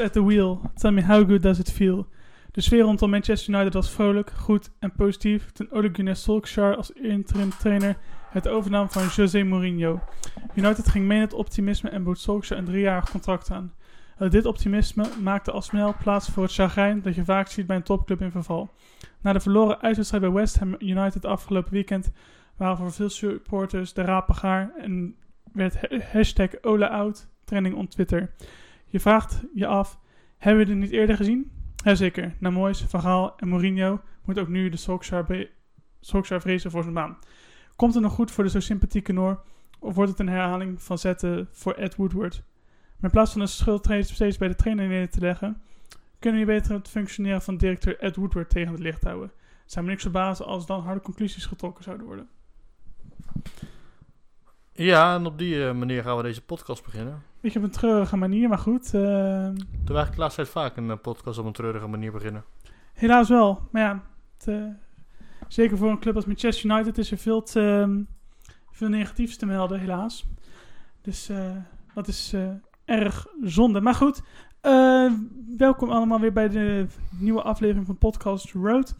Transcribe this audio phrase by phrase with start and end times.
[0.00, 0.60] At the wheel.
[0.74, 2.06] Tell me how good does it feel?
[2.50, 6.90] De sfeer rondom Manchester United was vrolijk, goed en positief toen Ole Gunnar Solskjaer als
[6.90, 7.96] interim trainer
[8.30, 10.00] het overnam van José Mourinho.
[10.54, 13.72] United ging mee het optimisme en bood Solskjaer een driejarig contract aan.
[14.28, 17.82] Dit optimisme maakte al snel plaats voor het chagrijn dat je vaak ziet bij een
[17.82, 18.70] topclub in verval.
[19.20, 22.12] Na de verloren uitwedstrijd bij West Ham United afgelopen weekend
[22.56, 25.14] waren voor veel supporters de rapen gaar en
[25.52, 28.30] werd ha- hashtag OleOut trending op Twitter.
[28.92, 29.98] Je vraagt je af,
[30.38, 31.50] hebben we dit niet eerder gezien?
[31.76, 36.94] Jazeker, na Moyes, Van Gaal en Mourinho moet ook nu de Solskjaer, vrezen voor zijn
[36.94, 37.18] baan.
[37.76, 39.42] Komt het nog goed voor de zo sympathieke Noor?
[39.78, 42.42] Of wordt het een herhaling van zetten voor Ed Woodward?
[42.96, 45.62] Maar in plaats van de schuld steeds bij de trainer neer te leggen,
[46.18, 49.32] kunnen we beter het functioneren van directeur Ed Woodward tegen het licht houden.
[49.64, 52.28] Zou me niks verbazen als dan harde conclusies getrokken zouden worden.
[54.74, 57.22] Ja, en op die eh, manier gaan we deze podcast beginnen.
[57.40, 58.84] Beetje op een treurige manier, maar goed.
[58.84, 62.44] eh, Doen we eigenlijk tijd vaak een eh, podcast op een treurige manier beginnen.
[62.92, 63.68] Helaas wel.
[63.70, 64.02] Maar ja,
[64.38, 64.64] het, eh,
[65.48, 68.02] zeker voor een club als Manchester United is er veel, te, ehm,
[68.70, 70.26] veel negatiefs te melden, helaas.
[71.02, 71.30] Dus
[71.94, 72.34] dat is
[72.84, 73.80] erg zonde.
[73.80, 74.22] Maar goed,
[75.56, 78.94] welkom allemaal weer bij de nieuwe aflevering van Podcast Road.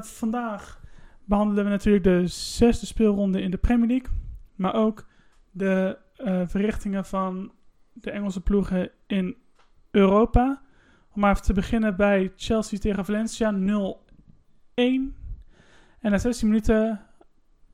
[0.00, 0.80] Vandaag
[1.24, 4.08] behandelen we natuurlijk de zesde speelronde in de Premier League.
[4.62, 5.06] Maar ook
[5.50, 7.52] de eh, verrichtingen van
[7.92, 9.36] de Engelse ploegen in
[9.90, 10.62] Europa.
[11.14, 13.54] Om maar even te beginnen bij Chelsea tegen Valencia 0-1.
[14.74, 17.00] En na 16 minuten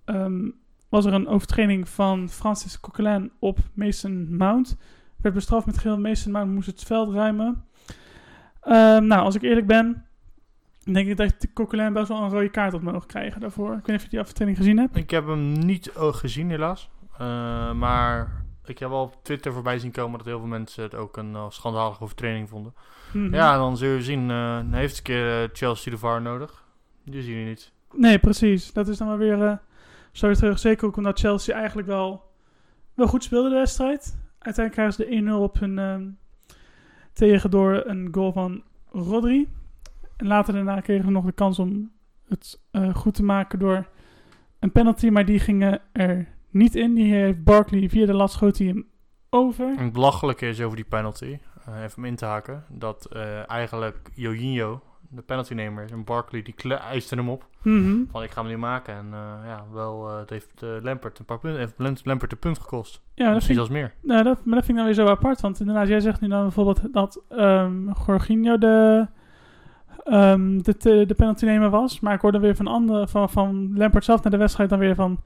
[0.04, 0.50] ehm,
[0.88, 4.76] was er een overtreding van Francis Coquelin op Mason Mount.
[5.16, 5.98] Werd bestraft met geel.
[5.98, 7.64] Mason Mount moest het veld ruimen.
[8.60, 10.04] Ehm, nou, als ik eerlijk ben,
[10.92, 13.72] denk ik dat Coquelin best wel een rode kaart had mogen krijgen daarvoor.
[13.72, 14.96] Ik weet niet of je die overtreding gezien hebt.
[14.96, 16.90] Ik heb hem niet eh, gezien, helaas.
[17.18, 20.94] Eh, maar ik heb wel op Twitter voorbij zien komen dat heel veel mensen het
[20.94, 22.74] ook een uh, schandalige overtreding vonden.
[23.12, 23.34] Mhm.
[23.34, 26.64] Ja, dan zul je zien, eh, dan heeft een keer eh, Chelsea de VAR nodig.
[27.04, 27.72] Die zien je niet.
[27.92, 28.72] Nee, precies.
[28.72, 29.56] Dat is dan maar weer eh
[30.12, 30.58] zo weer terug.
[30.58, 32.22] Zeker ook omdat Chelsea eigenlijk wel,
[32.94, 34.18] wel goed speelde de wedstrijd.
[34.38, 36.08] Uiteindelijk krijgen ze de 1-0 op hun ehm,
[37.12, 39.48] tegen door een goal van Rodri.
[40.18, 41.90] En later daarna kregen we nog de kans om
[42.28, 43.86] het eh, goed te maken door
[44.58, 45.08] een penalty.
[45.08, 46.94] Maar die gingen er niet in.
[46.94, 48.86] Die heeft Barkley via de lat schoot hij hem
[49.30, 49.74] over.
[49.78, 54.10] Een belachelijke is over die penalty, eh, even om in te haken, dat eh, eigenlijk
[54.14, 57.46] Jorginho, de penaltynemer, is en Barkley, die eiste hem op.
[57.62, 57.96] Mhm.
[58.10, 58.94] Van ik ga hem nu maken.
[58.94, 62.32] En eh, ja, wel, eh, het heeft eh, Lampert een paar punten, heeft Lam- Lampert
[62.32, 63.02] een punt gekost.
[63.14, 63.94] Ja, dat vind, zelfs meer.
[64.02, 65.40] nou, dat, maar dat vind ik dan weer zo apart.
[65.40, 69.06] Want inderdaad, jij zegt nu dan bijvoorbeeld dat ehm Jorginho de,
[70.04, 72.00] ehm de, de, de penaltynemer was.
[72.00, 74.94] Maar ik hoorde weer van, andere, van, van Lampert zelf naar de wedstrijd dan weer
[74.94, 75.20] van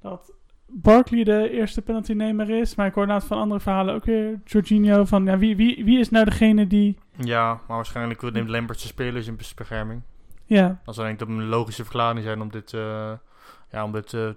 [0.00, 0.32] dat
[0.66, 2.74] Barkley de eerste penaltynemer is.
[2.74, 5.98] Maar ik hoorde inderdaad van andere verhalen ook weer Jorginho van ja, wie, wie, wie
[5.98, 6.98] is nou degene die...
[7.16, 10.02] Ja, maar waarschijnlijk neemt Lampert zijn spelers in bescherming.
[10.46, 13.12] Ja, Dat zou denk ik dat een logische verklaring zijn om dit, eh,
[13.70, 14.28] ja, om dit, eh,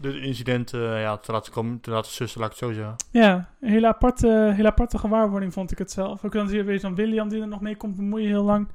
[0.00, 2.94] dit incident eh, ja, te laten komen, te laten sussen, laat ik het zo zeggen.
[3.10, 6.24] ja een hele aparte, hele aparte gewaarwording vond ik het zelf.
[6.24, 8.68] Ook dan zie je weer zo'n William die er nog mee komt bemoeien heel lang.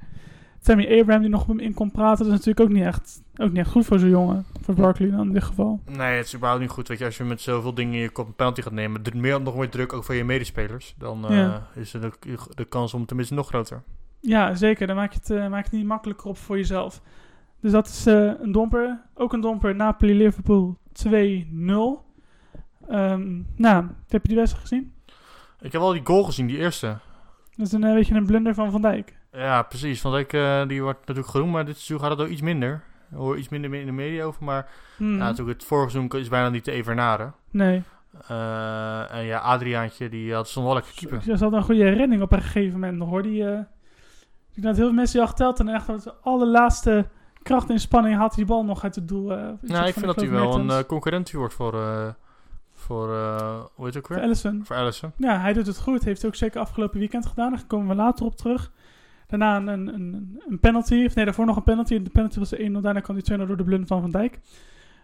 [0.62, 2.16] Tammy Abraham die nog met hem in kon praten.
[2.24, 4.44] Dat is natuurlijk ook niet echt, ook niet echt goed voor zo'n jongen.
[4.60, 5.80] Voor Barkley dan in dit geval.
[5.86, 6.88] Nee, het is überhaupt niet goed.
[6.88, 9.40] Weet je, als je met zoveel dingen in je kop een penalty gaat nemen, meer,
[9.40, 11.66] nog meer druk ook voor je medespelers, dan eh, Ja.
[11.74, 12.10] is de,
[12.54, 13.82] de kans om tenminste nog groter.
[14.20, 14.86] Ja, zeker.
[14.86, 17.00] Dan maak je het, eh, maak het niet makkelijker op voor jezelf.
[17.60, 19.00] Dus dat is een domper.
[19.14, 19.74] Ook een domper.
[19.76, 22.04] Napoli-Liverpool 2-0.
[22.88, 24.94] Ehm, nou, heb je die wedstrijd gezien?
[25.60, 26.98] Ik heb al die goal gezien, die eerste.
[27.56, 29.16] Dat is een eh, beetje een blunder van Van Dijk.
[29.32, 30.00] Ja, precies.
[30.00, 32.82] Van Dijk, eh, die wordt natuurlijk genoemd, maar dit seizoen gaat het ook iets minder.
[33.10, 35.16] Er hoor iets minder in de media over, maar Hmm.
[35.16, 37.34] natuurlijk het vorige seizoen is bijna niet te evenaren.
[37.50, 37.82] Nee.
[38.28, 41.22] Eh, en ja, Adriaantje, die had stond wel lekker keeper.
[41.22, 43.22] Ze had een goede redding op een gegeven moment nog hoor.
[43.22, 43.46] Die, ik
[44.54, 47.06] denk dat heel veel mensen die al geteld en echt de allerlaatste
[47.42, 49.32] kracht en spanning had die bal nog uit het doel.
[49.32, 50.82] eh, Nou, ik vind dat hij wel een Mertens.
[50.82, 52.08] eh, concurrentie wordt voor, eh,
[52.74, 53.08] voor
[53.74, 54.24] hoe heet het ook Voor weer?
[54.24, 54.60] Ellison.
[54.64, 55.12] Voor Allison.
[55.16, 56.04] Ja, hij doet het goed.
[56.04, 57.50] Heeft hij ook zeker afgelopen weekend gedaan.
[57.52, 58.72] Daar komen we later op terug.
[59.26, 61.04] Daarna een, een, een, een penalty.
[61.06, 62.02] Of nee, daarvoor nog een penalty.
[62.02, 62.80] De penalty was de 1-0.
[62.82, 64.38] Daarna kwam die 2-0 door de blunder van Van Dijk.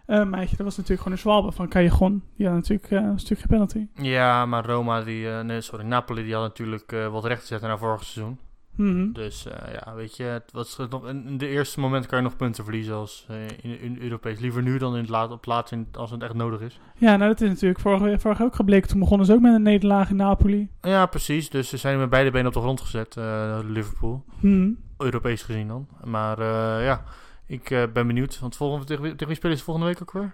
[0.05, 2.23] Meidje, dat was natuurlijk gewoon een zwalbe van Callejon.
[2.33, 3.87] Ja, natuurlijk, eh, was natuurlijk geen penalty.
[3.93, 7.77] Ja, maar Roma, die, nee, sorry, Napoli, die had natuurlijk wat recht te zetten naar
[7.77, 8.39] vorig seizoen.
[8.77, 9.11] Mhm.
[9.11, 12.35] Dus eh, ja, weet je, het was nog, in de eerste moment kan je nog
[12.35, 14.39] punten verliezen als eh, in, in Europees.
[14.39, 16.79] Liever nu dan in het laat, op laatst in- als het echt nodig is.
[16.97, 18.89] Ja, nou dat is natuurlijk vorige, vorige ook gebleken.
[18.89, 20.69] Toen begonnen ze ook met een nederlaag in Napoli.
[20.81, 21.49] Ja, precies.
[21.49, 24.23] Dus ze zijn met beide benen op de grond gezet, eh, Liverpool.
[24.39, 24.69] Mhm.
[24.97, 25.87] Europees gezien dan.
[26.03, 26.43] Maar
[26.83, 27.03] ja,
[27.45, 27.63] ik
[27.93, 28.39] ben benieuwd.
[28.39, 30.33] Want volgende, tegen, wie- tegen wie spelen ze volgende week ook weer?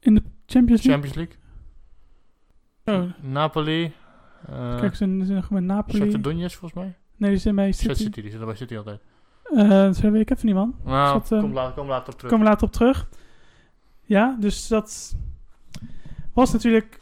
[0.00, 0.92] In de Champions League.
[1.10, 1.36] Champions League.
[2.84, 3.92] Oh, Napoli.
[4.46, 5.98] Eh kijk, ze zijn, gewoon met Napoli.
[5.98, 6.96] Shakhtar Donetsk volgens mij.
[7.16, 7.88] Nee, die zijn bij City.
[7.88, 8.02] City.
[8.02, 9.00] City, die zitten bij City altijd.
[9.44, 10.74] Eh dat weet ik even niet, man.
[10.84, 12.38] Nou, dat, eh, kom, later, kom later op terug.
[12.38, 13.08] We later op terug.
[14.02, 15.16] Ja, dus dat
[16.32, 17.00] was natuurlijk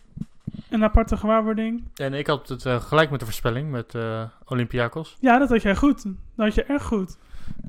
[0.71, 1.85] een aparte gewaarwording.
[1.95, 5.17] En ik had het gelijk met de voorspelling met eh Olympiakos.
[5.21, 6.03] Ja, dat had jij goed.
[6.03, 7.19] Dat had je erg goed.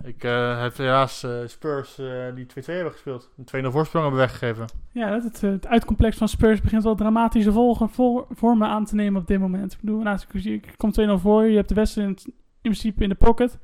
[0.03, 3.29] Ik eh, heb helaas eh, Spurs eh, die 2-2 hebben gespeeld.
[3.37, 4.65] Een 2-0 voorsprong hebben weggegeven.
[4.91, 8.95] Ja, dat het, het uitcomplex van Spurs begint wel dramatische volgen, voor, vormen aan te
[8.95, 9.73] nemen op dit moment.
[9.73, 13.09] Ik bedoel, naast je komt 2-0 voor, je hebt de wedstrijd in, in principe in
[13.09, 13.57] de pocket.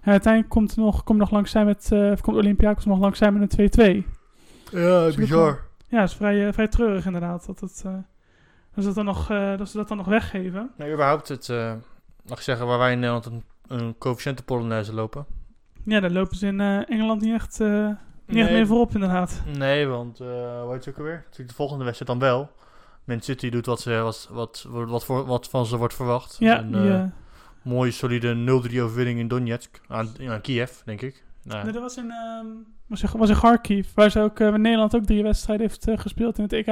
[0.00, 3.18] En uiteindelijk komt, nog, komt, nog langs zijn met, eh, of komt Olympiakos nog langs
[3.18, 4.06] zijn met een 2-2.
[4.70, 5.70] Ja, bizar.
[5.92, 7.46] Ja, dat is vrij, vrij treurig inderdaad.
[7.46, 7.92] Dat, het, eh,
[8.74, 10.70] dat, ze dat, dan nog, eh, dat ze dat dan nog weggeven.
[10.76, 11.72] Nee, überhaupt het, eh,
[12.28, 15.26] mag ik zeggen, waar wij in Nederland een, een coëfficiënte Polonaise lopen.
[15.84, 17.86] Ja, daar lopen ze in eh, Engeland niet echt, eh,
[18.26, 18.52] niet echt Nee.
[18.52, 19.42] mee voorop inderdaad.
[19.58, 20.26] Nee, want, eh
[20.62, 21.22] hoe heet het ook alweer?
[21.24, 22.50] Natuurlijk de volgende wedstrijd dan wel.
[23.04, 26.36] Man City doet wat, ze, wat, wat, wat, voor, wat van ze wordt verwacht.
[26.38, 27.12] Ja, die,
[27.62, 29.80] mooie, solide 0-3 overwinning in Donetsk.
[29.88, 31.24] Aan, aan Kiev, denk ik.
[31.42, 32.46] Nou, nee, dat was in, ehm
[32.86, 36.38] was in, was in Kharkiv, waar ze ook, waar Nederland ook drie wedstrijden heeft gespeeld
[36.38, 36.68] in het EK.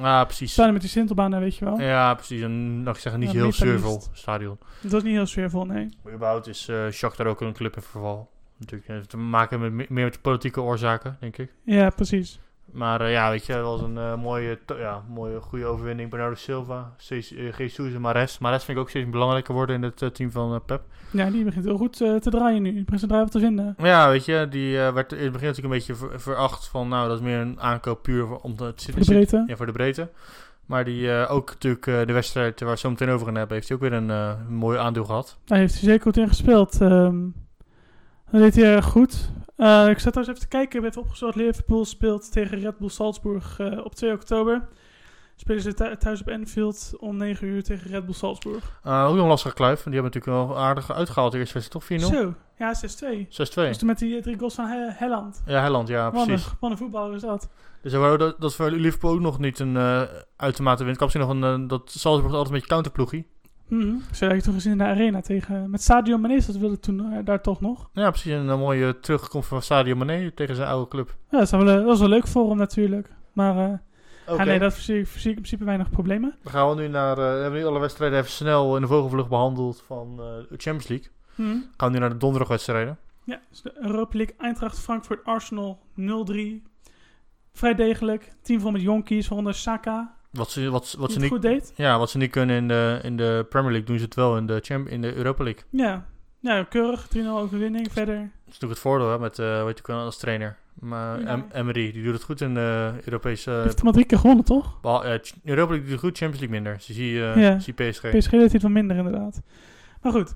[0.00, 0.54] ah, precies.
[0.54, 1.80] Samen met die Sintelbaan, daar weet je wel.
[1.80, 2.42] Ja, precies.
[2.42, 4.58] En mag ik zeggen, niet Ja, heel survol stadion.
[4.80, 5.88] Het was niet heel sfeervol, nee.
[6.12, 8.30] Überhaupt is eh Shakhtar ook een club in verval.
[8.58, 11.52] Natuurlijk heeft te maken met me- meer met politieke oorzaken, denk ik.
[11.62, 12.38] Ja, precies.
[12.72, 16.10] Maar eh, ja, weet je, dat was een eh, mooie, ja, mooie, goede overwinning.
[16.10, 18.38] Bernardo Silva, eh, Jesus en Mares.
[18.38, 20.82] Mares vind ik ook steeds belangrijker worden in het eh, team van eh, Pep.
[21.10, 22.72] Ja, die begint heel goed eh, te draaien nu.
[22.72, 23.74] Die begint zijn draai te vinden.
[23.78, 26.88] Ja, weet je, die eh, werd in het begin natuurlijk een beetje ver- veracht van,
[26.88, 29.04] nou, dat is meer een aankoop puur voor- om te Voor zitten.
[29.04, 29.44] de breedte.
[29.46, 30.10] Ja, voor de breedte.
[30.66, 33.34] Maar die eh, ook natuurlijk eh, de wedstrijd waar we het zo meteen over gaan
[33.34, 35.38] hebben, heeft hij ook weer een eh, mooi aandeel gehad.
[35.44, 36.80] Daar heeft hij zeker goed in gespeeld.
[36.80, 37.16] Ehm
[38.40, 39.30] dat deed hij erg goed.
[39.56, 40.68] Eh, ik zat trouwens even te kijken.
[40.78, 41.34] Ik heb even opgezocht.
[41.34, 44.68] Liverpool speelt tegen Red Bull Salzburg eh, op 2 oktober.
[45.36, 48.80] Spelen ze thu- thuis op Anfield om 9 uur tegen Red Bull Salzburg.
[48.86, 51.32] Uh, ook een lastige kluif, die hebben natuurlijk wel aardig uitgehaald.
[51.32, 52.14] De eerste wedstrijd toch 4-0?
[52.16, 53.26] Zo, ja, 6-2.
[53.28, 53.28] 6-2.
[53.28, 55.42] Dus toen met die eh, drie goals van He- Helland.
[55.46, 56.46] Ja, Helland, ja, precies.
[56.60, 57.48] een voetballer is dat.
[57.82, 60.02] Dus dat, dat, is voor Liverpool ook nog niet een eh
[60.36, 60.92] uitermate win.
[60.92, 63.26] Ik misschien nog een, eh, dat Salzburg altijd een beetje counterploegie.
[64.12, 65.70] Zo heb ik toen gezien in de arena tegen...
[65.70, 67.88] Met Sadio Mane, dat wilde toen eh, daar toch nog.
[67.92, 68.32] Ja, precies.
[68.32, 71.08] Een, eh, mooie terugkomst van Sadio Mane tegen zijn oude club.
[71.30, 73.08] Ja, dat is wel, eh, dat was wel leuk voor hem natuurlijk.
[73.32, 73.78] Maar eh,
[74.28, 76.34] Oké, ja, nee, dat zie ik, zie ik in principe weinig problemen.
[76.42, 77.18] dan gaan we nu naar...
[77.18, 80.56] eh, we hebben nu alle wedstrijden even snel in de vogelvlucht behandeld van eh, de
[80.56, 81.08] Champions League.
[81.34, 81.56] Mhm.
[81.76, 82.98] Gaan we nu naar de donderdagwedstrijden.
[83.24, 86.62] Ja, dus de Europa League Eintracht Frankfurt Arsenal 0-3.
[87.52, 88.32] Vrij degelijk.
[88.42, 90.14] Team vol met jonkies, waaronder Saka.
[90.34, 91.72] Wat ze, wat, wat ze niet, goed deed.
[91.76, 94.36] ja, wat ze niet kunnen in de, in de Premier League, doen ze het wel
[94.36, 95.62] in de, Champ in de Europa League.
[95.70, 96.06] Ja,
[96.40, 97.06] ja keurig.
[97.16, 97.92] 3-0 overwinning.
[97.92, 98.16] Verder.
[98.16, 100.56] Dat is natuurlijk het voordeel hè, met, eh weet je, als trainer.
[100.74, 101.46] Maar Ja.
[101.52, 103.50] Emery, die doet het goed in de Europese...
[103.50, 104.78] heeft hem al drie keer gewonnen, toch?
[104.82, 106.74] Ch- Europa League doet het goed, Champions League minder.
[106.74, 107.58] Dus je ziet, eh, Ja.
[107.58, 108.08] zie PSG.
[108.18, 109.42] PSG deed het wat minder, inderdaad.
[110.02, 110.34] Maar goed.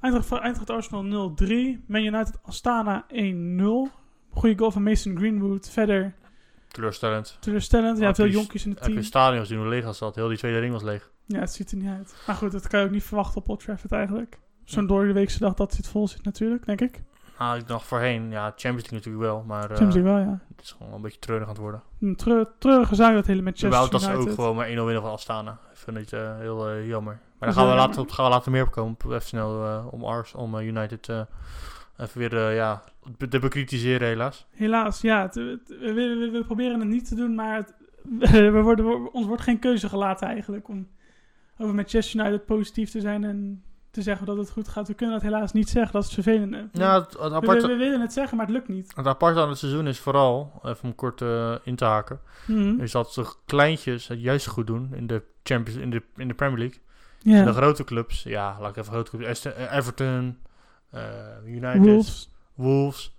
[0.00, 1.84] Eintracht, Eintracht Arsenal 0-3.
[1.86, 3.88] Man United Astana 1-0.
[4.30, 5.70] Goede goal van Mason Greenwood.
[5.70, 6.14] Verder
[6.72, 7.36] Teleurstellend.
[7.40, 7.98] teleurstellend.
[7.98, 9.06] Ja, veel jonkies in het Heb je team.
[9.06, 10.14] stadions die nog leeg zat.
[10.14, 11.10] Heel die tweede ring was leeg.
[11.26, 12.14] Ja, het ziet er niet uit.
[12.26, 14.38] Maar goed, dat kan je ook niet verwachten op Old Trafford eigenlijk.
[14.64, 17.02] Zo'n door de weekse dag dat het vol zit natuurlijk, denk ik.
[17.38, 19.42] Nou, ik dacht voorheen, ja, Champions League natuurlijk wel.
[19.46, 20.40] Maar eh, Champions League wel, ja.
[20.56, 21.82] het is gewoon een beetje treurig aan het worden.
[22.00, 24.28] Een treur, treurige zaak dat hele Manchester Überhaupt dat ze United.
[24.28, 25.58] ook gewoon maar 1-0 winnen van Astana.
[25.70, 27.18] Ik vind het eh, heel eh, jammer.
[27.38, 28.96] Maar daar gaan we, later, gaan we later meer op komen.
[29.04, 31.20] Even snel eh, om, Ars, om eh, United eh,
[32.00, 32.82] even weer eh, ja,
[33.28, 34.46] te bekritiseren helaas.
[34.50, 35.22] Helaas, ja.
[35.22, 37.74] het- het- we, we, we- proberen het niet te doen, maar het,
[38.52, 40.88] we worden, ons wordt geen keuze gelaten eigenlijk om
[41.58, 44.88] over Manchester United positief te zijn en te zeggen dat het goed gaat.
[44.88, 46.68] We kunnen dat helaas niet zeggen, dat is het vervelende.
[46.72, 48.92] Ja, het, het, we, we, aparte, we willen het zeggen, maar het lukt niet.
[48.96, 52.80] het aparte aan het seizoen is vooral, even om kort eh, in te haken, Mhm.
[52.80, 56.34] is dat de kleintjes het juist goed doen in de, Champions, in de, in de
[56.34, 56.78] Premier League.
[57.22, 57.44] Ja.
[57.44, 59.44] De grote clubs, ja, laat ik even grote clubs.
[59.70, 60.38] Everton,
[61.46, 62.30] United, Wolves.
[62.54, 63.16] Wolves.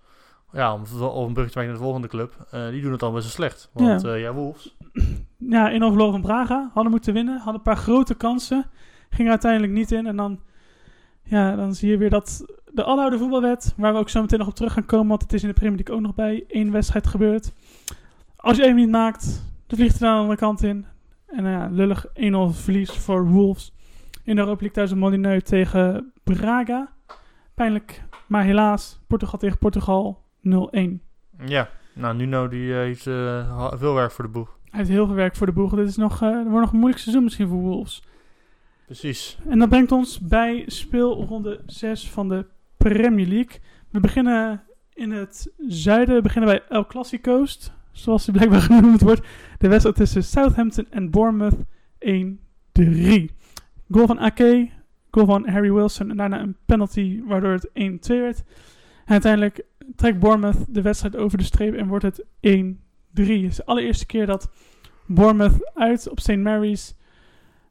[0.52, 2.48] Ja, om, om een brugje te maken naar de volgende club.
[2.52, 3.70] eh, die doen het al best wel slecht.
[3.74, 4.10] Want Ja.
[4.10, 4.76] ja, ja Wolves.
[5.38, 6.70] Ja, in verloren van Braga.
[6.74, 7.36] Hadden moeten winnen.
[7.36, 8.66] Hadden een paar grote kansen.
[9.10, 10.08] Ging uiteindelijk niet in.
[10.08, 10.40] En dan,
[11.24, 14.48] ja, dan zie je weer dat de aloude voetbalwet, waar we ook zo meteen nog
[14.48, 16.72] op terug gaan komen, want het is in de Premier League ook nog bij één
[16.72, 17.54] wedstrijd gebeurd.
[18.36, 20.86] Als je één niet maakt, dan vliegt hij aan de andere kant in.
[21.28, 22.12] En nou ja, lullig 1-0
[22.62, 23.74] verlies voor Wolves.
[24.24, 26.90] In de Europa League thuis een Molineux tegen Braga.
[27.62, 30.50] Pijnlijk, maar helaas, Portugal tegen Portugal 0-1.
[31.46, 34.58] Ja, nou Nuno die eh, heeft eh, veel werk voor de boeg.
[34.70, 35.76] Hij heeft heel veel werk voor de boeg.
[35.76, 38.04] Dit is nog, er wordt nog een moeilijk seizoen misschien voor Wolves.
[38.86, 39.38] Precies.
[39.50, 42.46] En dat brengt ons bij speelronde 6 van de
[42.78, 43.60] Premier League.
[43.90, 44.64] We beginnen
[44.94, 46.16] in het zuiden.
[46.16, 49.28] We beginnen bij El Clasico's, zoals die blijkbaar genoemd wordt.
[49.58, 51.60] De wedstrijd tussen Southampton en Bournemouth 1-3.
[53.90, 54.70] Goal van Ake,
[55.12, 57.72] goal van Harry Wilson en daarna een penalty waardoor het 1-2
[58.08, 58.44] werd.
[59.06, 59.66] En uiteindelijk
[59.96, 62.28] trekt Bournemouth de wedstrijd over de streep en wordt het 1-3.
[63.14, 64.50] Het is de allereerste keer dat
[65.06, 66.38] Bournemouth uit op St.
[66.38, 66.96] Mary's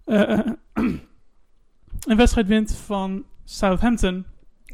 [0.04, 0.46] eh, eh,
[2.08, 4.26] een wedstrijd wint van Southampton.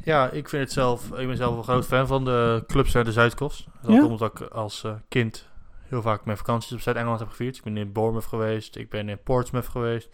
[0.04, 3.06] Ja, ik vind het zelf, ik ben zelf een groot fan van de clubs uit
[3.06, 3.66] de Zuidkust.
[3.82, 4.04] Dat Ja?
[4.04, 5.48] omdat ik als eh, kind
[5.88, 7.56] heel vaak mijn vakanties op Zuid-Engeland heb gevierd.
[7.56, 10.06] Ik ben in Bournemouth geweest, ik ben in Portsmouth geweest.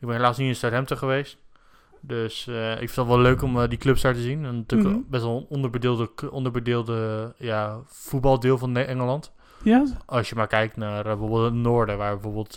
[0.00, 1.38] Ik ben helaas niet in Southampton geweest.
[2.06, 4.44] Dus eh, ik vind het wel leuk om eh, die clubs daar te zien.
[4.44, 5.00] En natuurlijk Mhm.
[5.10, 9.32] best wel een onderbedeelde, onderbedeelde ja, voetbaldeel van Engeland.
[9.62, 9.84] Ja?
[10.06, 12.56] Als je maar kijkt naar eh, bijvoorbeeld het noorden, waar bijvoorbeeld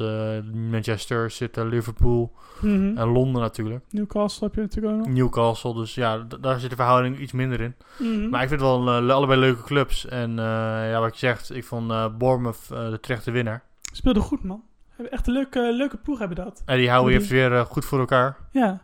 [0.54, 2.98] Manchester zit, Liverpool Mhm.
[2.98, 3.84] en Londen natuurlijk.
[3.90, 5.16] Newcastle heb je natuurlijk ook nog.
[5.16, 7.76] Newcastle, dus ja, daar zit de verhouding iets minder in.
[8.00, 8.30] Mhm.
[8.30, 10.06] Maar ik vind het wel le- allebei leuke clubs.
[10.06, 13.64] En ja, wat je zegt, ik vond Bournemouth de terechte winnaar.
[13.94, 14.64] Speelde goed, man.
[15.10, 16.62] Echt een leuke, leuke ploeg hebben dat.
[16.66, 18.38] En die heeft weer goed voor elkaar.
[18.52, 18.82] Ja.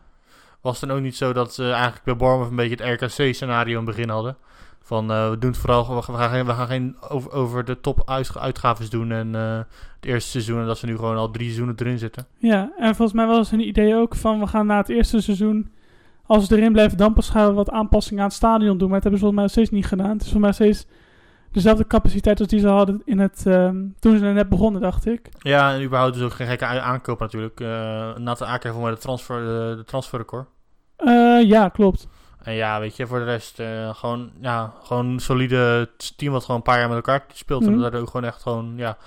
[0.65, 3.79] Was het dan ook niet zo dat ze eigenlijk bij Bournemouth een beetje het RKC-scenario
[3.79, 4.38] in het begin hadden?
[4.81, 7.79] Van eh, we doen het vooral, we gaan geen, we gaan geen over, over de
[7.81, 9.12] top uit- uitgaves doen.
[9.12, 9.57] En eh,
[9.95, 12.25] het eerste seizoen, en dat ze nu gewoon al drie seizoenen erin zitten.
[12.38, 15.72] Ja, en volgens mij was een idee ook van we gaan na het eerste seizoen,
[16.25, 18.89] als we erin blijven, dan pas gaan we wat aanpassingen aan het stadion doen.
[18.89, 20.10] Maar dat hebben ze volgens mij steeds niet gedaan.
[20.17, 20.88] Het is volgens mij steeds
[21.51, 25.05] dezelfde capaciteit als die ze hadden in het, ehm, toen ze er net begonnen, dacht
[25.05, 25.29] ik.
[25.39, 27.60] Ja, en überhaupt dus ook geen gekke aankoop natuurlijk.
[27.60, 30.48] Eh Nathan Aker voor mij de, transfer, de, de transferrecord.
[30.98, 32.08] Eh, ja, klopt.
[32.44, 36.42] En ja, weet je, voor de rest eh, gewoon, ja, gewoon een solide team wat
[36.42, 37.62] gewoon een paar jaar met elkaar speelt.
[37.62, 37.72] Mhm.
[37.72, 38.98] En dat er ook gewoon echt gewoon, ja,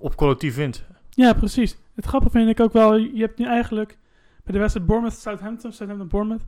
[0.00, 0.84] op collectief wint.
[1.10, 1.76] Ja, precies.
[1.94, 3.98] Het grappige vind ik ook wel, je hebt nu eigenlijk
[4.44, 6.46] bij de wedstrijd Bournemouth-Southampton, Southampton-Bournemouth,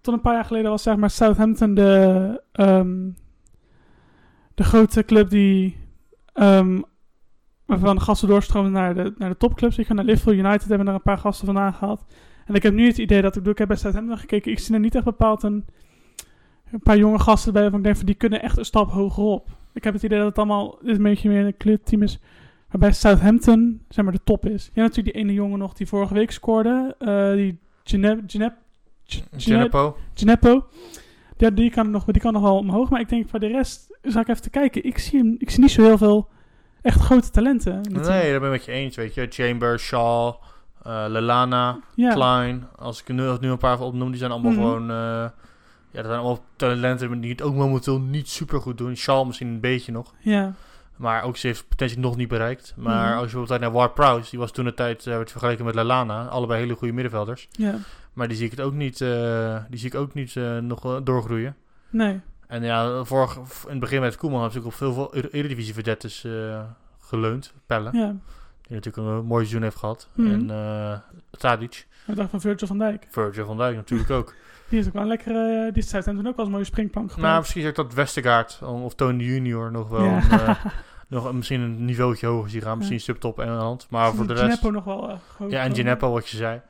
[0.00, 3.10] tot een paar jaar geleden was zeg maar Southampton de, ehm,
[4.54, 5.76] de grote club die
[6.32, 6.80] ehm,
[7.66, 9.78] waarvan gasten doorstroomden naar de, naar de topclubs.
[9.78, 12.04] Ik ga naar Liverpool United, hebben er een paar gasten vandaan gehaald.
[12.50, 14.74] En ik heb nu het idee dat ik, ik heb bij Southampton gekeken, ik zie
[14.74, 15.64] er niet echt bepaald een,
[16.72, 19.24] een paar jonge gasten bij waarvan ik denk van die kunnen echt een stap hoger
[19.24, 19.48] op.
[19.74, 22.18] Ik heb het idee dat het allemaal dit een beetje meer een clubteam is
[22.70, 24.64] Waarbij Southampton, zeg maar, de top is.
[24.64, 26.94] Je hebt natuurlijk die ene jongen nog die vorige week scoorde.
[26.98, 27.58] eh, die
[29.36, 29.96] Genepo.
[30.14, 30.66] Gineppo.
[31.36, 32.90] Ja, die kan, nog, die kan nog wel omhoog.
[32.90, 34.84] Maar ik denk voor de rest, zal ik even te kijken.
[34.84, 36.28] Ik zie, hem, ik zie niet zo heel veel
[36.82, 37.80] echt grote talenten.
[37.90, 39.26] Nee, daar ben ik met je eens, weet je.
[39.30, 40.34] Chambers, Shaw,
[40.84, 42.12] Lelana, ja.
[42.14, 42.66] Klein.
[42.76, 44.60] Als ik er nu, nu een paar van opnoem, die zijn allemaal Mhm.
[44.60, 44.90] gewoon...
[44.90, 44.96] eh,
[45.92, 48.96] ja, dat zijn allemaal talenten die het ook momenteel niet super goed doen.
[48.96, 50.14] Shaw misschien een beetje nog.
[50.18, 50.52] Ja.
[50.96, 52.74] Maar ook ze heeft potentie nog niet bereikt.
[52.76, 53.12] Maar Mhm.
[53.18, 55.74] als je bijvoorbeeld naar Ward Prowse, die was toen de tijd eh, werd vergeleken met
[55.74, 56.26] Lallana.
[56.26, 57.48] Allebei hele goede middenvelders.
[57.50, 57.74] ja.
[58.12, 60.84] Maar die zie ik het ook niet, eh, die zie ik ook niet eh, nog
[60.84, 61.56] eh, doorgroeien.
[61.90, 62.20] Nee.
[62.46, 65.74] En ja, vorig, in het begin met Koeman ze ook op veel, veel Ere- Eredivisie
[65.74, 66.60] verdettes eh
[67.00, 67.52] geleund.
[67.66, 68.14] Pelle, Ja.
[68.70, 70.08] Die natuurlijk een mooi seizoen heeft gehad.
[70.14, 70.30] Mhm.
[70.32, 70.98] En eh
[71.30, 73.06] Tadic, Ik dacht van Virgil van Dijk.
[73.10, 74.34] Virgil van Dijk natuurlijk ook.
[74.68, 75.70] Die is ook wel een lekkere...
[75.72, 77.40] Die is Southampton ook wel een mooie springplank nou, gebruikt.
[77.40, 80.16] misschien zeg ik dat Westergaard of Tony Junior nog wel Ja.
[80.30, 80.64] een, eh,
[81.08, 82.78] nog misschien een niveautje hoger zien gaan.
[82.78, 83.86] Misschien subtop Engeland.
[83.90, 84.44] Maar voor de rest...
[84.44, 85.16] Gineppo nog wel eh.
[85.50, 86.60] Ja, en eh, Gineppo, wat je zei.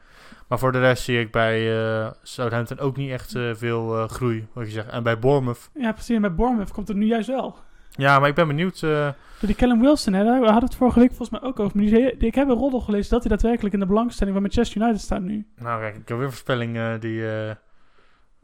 [0.49, 4.09] Maar voor de rest zie ik bij eh, Southampton ook niet echt eh, veel eh,
[4.09, 4.89] groei, wat je zegt.
[4.89, 5.71] En bij Bournemouth.
[5.75, 6.15] Ja, precies.
[6.17, 7.57] En bij Bournemouth komt het nu juist wel.
[7.91, 8.81] Ja, maar ik ben benieuwd.
[8.81, 11.77] Door die Callum Wilson, hè, daar- we hadden het vorige week volgens mij ook over.
[11.77, 14.81] Maar die, ik heb een roddel gelezen dat hij daadwerkelijk in de belangstelling van Manchester
[14.83, 15.47] United staat nu.
[15.57, 17.29] nou, kijk, ik heb weer een voorspelling eh, die...
[17.31, 17.51] eh,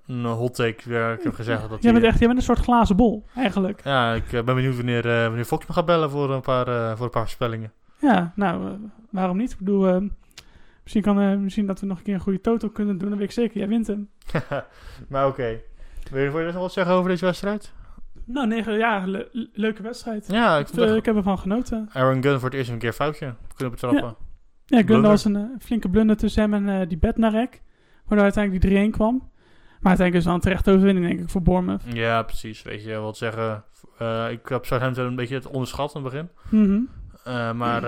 [0.06, 2.58] een hot take, waar ik heb gezegd dat Jij bent echt jij bent een soort
[2.58, 3.80] glazen bol, eigenlijk.
[3.84, 7.10] Ja, ik ben benieuwd wanneer, wanneer Fox me gaat bellen voor een paar, voor een
[7.12, 7.72] paar voorspellingen.
[8.00, 8.78] Ja, nou,
[9.10, 9.50] waarom niet?
[9.52, 10.08] Ik bedoel,
[10.82, 13.08] misschien, kan, misschien dat we nog een keer een goede total kunnen doen.
[13.08, 14.08] Dan weet ik zeker, jij wint hem.
[15.08, 15.60] maar oké.
[16.10, 17.72] Wil je, wil je nog wat zeggen over deze wedstrijd?
[18.26, 20.26] Nou, negen, ja, le- le- leuke wedstrijd.
[20.30, 21.88] Ja, ik het eh, echt- ik heb ervan genoten.
[21.92, 24.16] Aaron Gunn voor het eerst een keer foutje kunnen betrappen.
[24.64, 25.10] Ja, ik Blunder.
[25.10, 27.62] was een eh, flinke blunder tussen hem en eh, die Bednarek.
[28.04, 29.14] Waardoor uiteindelijk die 3-1 kwam.
[29.80, 31.82] Maar uiteindelijk is het wel een terechte overwinning, denk ik, voor Bournemouth.
[31.92, 32.62] Ja, precies.
[32.62, 33.64] Weet je wat zeggen?
[33.98, 36.28] Eh, ik heb Southampton een beetje het onderschat in het begin.
[36.48, 36.80] Mhm.
[37.24, 37.82] Eh, maar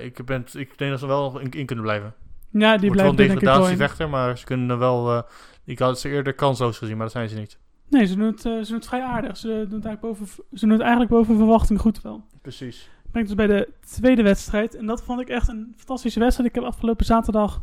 [0.00, 2.14] ik, ben, ik denk dat ze wel in, in kunnen blijven.
[2.50, 5.24] Ja, die Wordt wel een degradatievechter, maar ze kunnen wel...
[5.64, 7.58] ik had ze eerder kansloos gezien, maar dat zijn ze niet.
[7.88, 9.36] Nee, ze doen, het, eh, ze doen het vrij aardig.
[9.36, 12.24] Ze doen het eigenlijk boven, ze doen het eigenlijk boven verwachting goed wel.
[12.42, 12.90] Precies.
[13.10, 14.74] Brengt ons bij de tweede wedstrijd.
[14.74, 16.48] En dat vond ik echt een fantastische wedstrijd.
[16.48, 17.62] Ik heb afgelopen zaterdag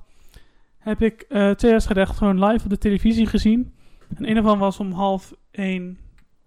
[0.77, 3.73] heb ik eh, twee wedstrijden echt gewoon live op de televisie gezien.
[4.15, 5.97] En een ervan was om half één,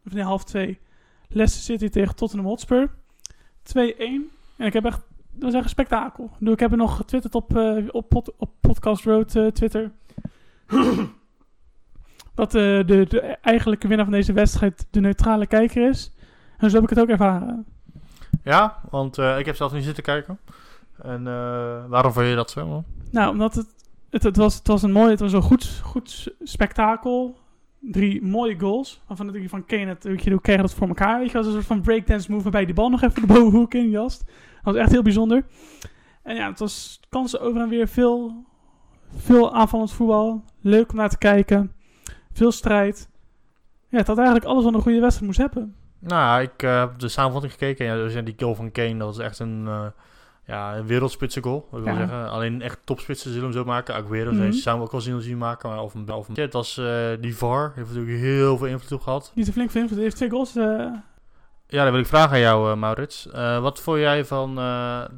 [0.07, 0.79] of nee, half twee.
[1.29, 2.91] Leicester City tegen Tottenham Hotspur.
[3.63, 4.31] 2-1.
[4.57, 5.01] En ik heb echt,
[5.33, 6.31] dat was echt een spektakel.
[6.41, 9.93] Ik heb er nog getwitterd op, eh, op, pod- op Podcast Road Twitter.
[12.35, 16.13] dat eh, de, de eigenlijke winnaar van deze wedstrijd de neutrale kijker is.
[16.59, 17.65] En zo heb ik het ook ervaren.
[18.43, 20.39] Ja, want eh, ik heb zelf niet zitten kijken.
[21.03, 22.67] En eh, waarom vond je dat zo?
[22.67, 22.85] man?
[23.11, 23.75] Nou, omdat het,
[24.11, 27.39] het, het, was, het was een mooi, het was een goed, goed spektakel.
[27.81, 29.03] Drie mooie goals.
[29.07, 31.19] Waarvan ik van Kane het, weet je, hoe kreeg dat voor elkaar?
[31.19, 33.75] Weet je, als een soort van breakdance move waarbij die bal nog even de bovenhoek
[33.75, 34.25] in jast.
[34.63, 35.45] Dat was echt heel bijzonder.
[36.23, 37.89] En ja, het was kansen over en weer.
[37.89, 38.45] Veel,
[39.17, 40.45] veel aanvallend voetbal.
[40.61, 41.73] Leuk om naar te kijken.
[42.35, 43.09] Veel strijd.
[43.89, 45.75] Ja, het had eigenlijk alles wat een goede wedstrijd moest hebben.
[45.99, 47.85] Nou, ik eh, heb de samenvatting gekeken.
[47.87, 49.87] Ja, dus die goal van Kane, dat was echt een, eh
[50.47, 51.69] ja, een wereldspitse goal.
[51.73, 51.97] Ik wil Ja.
[51.97, 53.95] zeggen, alleen echt topspitsen zullen hem zo maken.
[53.95, 54.43] Aguero Mhm.
[54.45, 55.69] mm zou hem ook wel zien, zien maken.
[55.69, 57.73] Maar of een, of een, het was eh, die VAR.
[57.75, 59.33] Heeft natuurlijk heel veel invloed op gehad.
[59.35, 59.97] Niet te flink voor invloed.
[59.97, 60.53] Hij heeft twee goals.
[61.67, 63.29] Ja, dan wil ik vragen aan jou, eh, Maurits.
[63.61, 64.55] Wat vond jij van...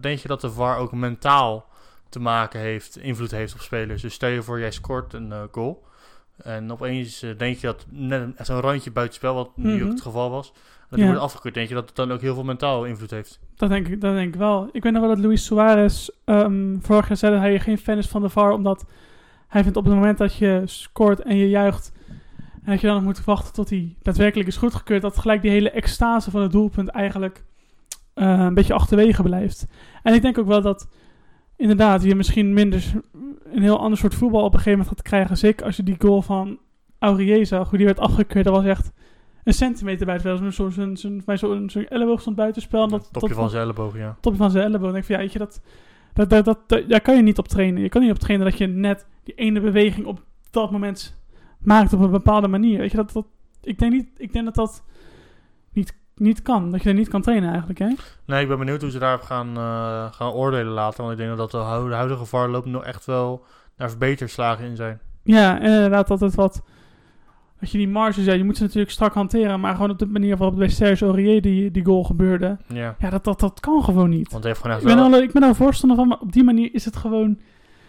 [0.00, 1.68] denk je dat de VAR ook mentaal
[2.08, 4.02] te maken heeft, invloed heeft op spelers?
[4.02, 5.84] Dus stel je voor, jij scoort een goal.
[6.42, 9.84] En opeens eh, denk je dat net zo'n randje buitenspel, wat nu Mhm.
[9.84, 10.52] ook het geval was...
[10.88, 11.54] Dat die wordt afgekeurd.
[11.54, 13.40] Denk je dat het dan ook heel veel mentaal invloed heeft?
[13.56, 14.68] Dat denk, ik, dat denk ik wel.
[14.72, 17.98] Ik weet nog wel dat Luis Suarez ehm, vorig jaar zei dat hij geen fan
[17.98, 18.50] is van de VAR.
[18.52, 18.84] Omdat
[19.48, 21.92] hij vindt op het moment dat je scoort en je juicht.
[22.64, 25.02] En dat je dan nog moet wachten tot hij daadwerkelijk is goedgekeurd.
[25.02, 27.44] Dat gelijk die hele extase van het doelpunt eigenlijk
[28.14, 29.66] eh, een beetje achterwege blijft.
[30.02, 30.88] En ik denk ook wel dat
[31.56, 32.92] inderdaad je misschien minder
[33.52, 35.36] een heel ander soort voetbal op een gegeven moment gaat krijgen.
[35.36, 36.58] Zeker als je die goal van
[36.98, 38.44] Aurier zag, hoe die werd afgekeurd.
[38.44, 38.92] Dat was echt
[39.44, 40.52] een centimeter buiten.
[40.52, 42.82] Zo'n zo'n bij zo'n zo'n elleboog stond buitenspel.
[42.82, 44.16] En dat, Topje dat- van zijn elleboog, ja.
[44.20, 44.82] topje van zijn elleboog.
[44.82, 45.60] Dan denk ik van, ja, weet je, dat,
[46.12, 47.82] dat, dat, dat, dat- daar kan je niet op trainen.
[47.82, 51.20] Je kan niet op trainen dat je net die ene beweging op dat moment
[51.60, 52.78] maakt op een bepaalde manier.
[52.78, 53.26] Weet je, dat, dat,
[53.62, 54.84] ik, denk niet, ik denk dat dat
[55.72, 56.70] niet, niet kan.
[56.70, 57.88] Dat je dat niet kan trainen eigenlijk, hè?
[58.26, 61.04] Nee, ik ben benieuwd hoe ze daarop gaan, eh, gaan oordelen later.
[61.04, 63.44] Want ik denk dat de, hu- de huidige VAR loopt nog echt wel
[63.76, 64.98] naar verbeterslagen in zijn.
[65.22, 66.62] Ja, inderdaad dat het wat...
[67.60, 69.60] Dat je die marges, ja, je moet ze natuurlijk strak hanteren.
[69.60, 72.56] Maar gewoon op de manier waarop bij Serge Aurier die, die goal gebeurde.
[72.66, 74.32] Ja, Ja, dat, dat, dat kan gewoon niet.
[74.32, 75.12] want heeft gewoon Ik echt ben, wel...
[75.18, 77.38] al, ik ben er een voorstander van, maar op die manier is het gewoon...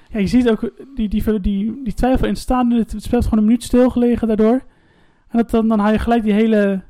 [0.10, 2.80] Ja, je ziet ook die, die, die, die twijfel in het stadion.
[2.80, 4.62] Het speelt gewoon een minuut stilgelegen daardoor.
[5.30, 6.82] En dat, dan, dan haal je gelijk die hele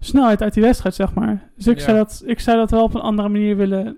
[0.00, 1.50] snelheid uit die wedstrijd, zeg maar.
[1.56, 1.84] Dus ik, Ja.
[1.84, 3.96] zou, dat, ik zou dat wel op een andere manier willen,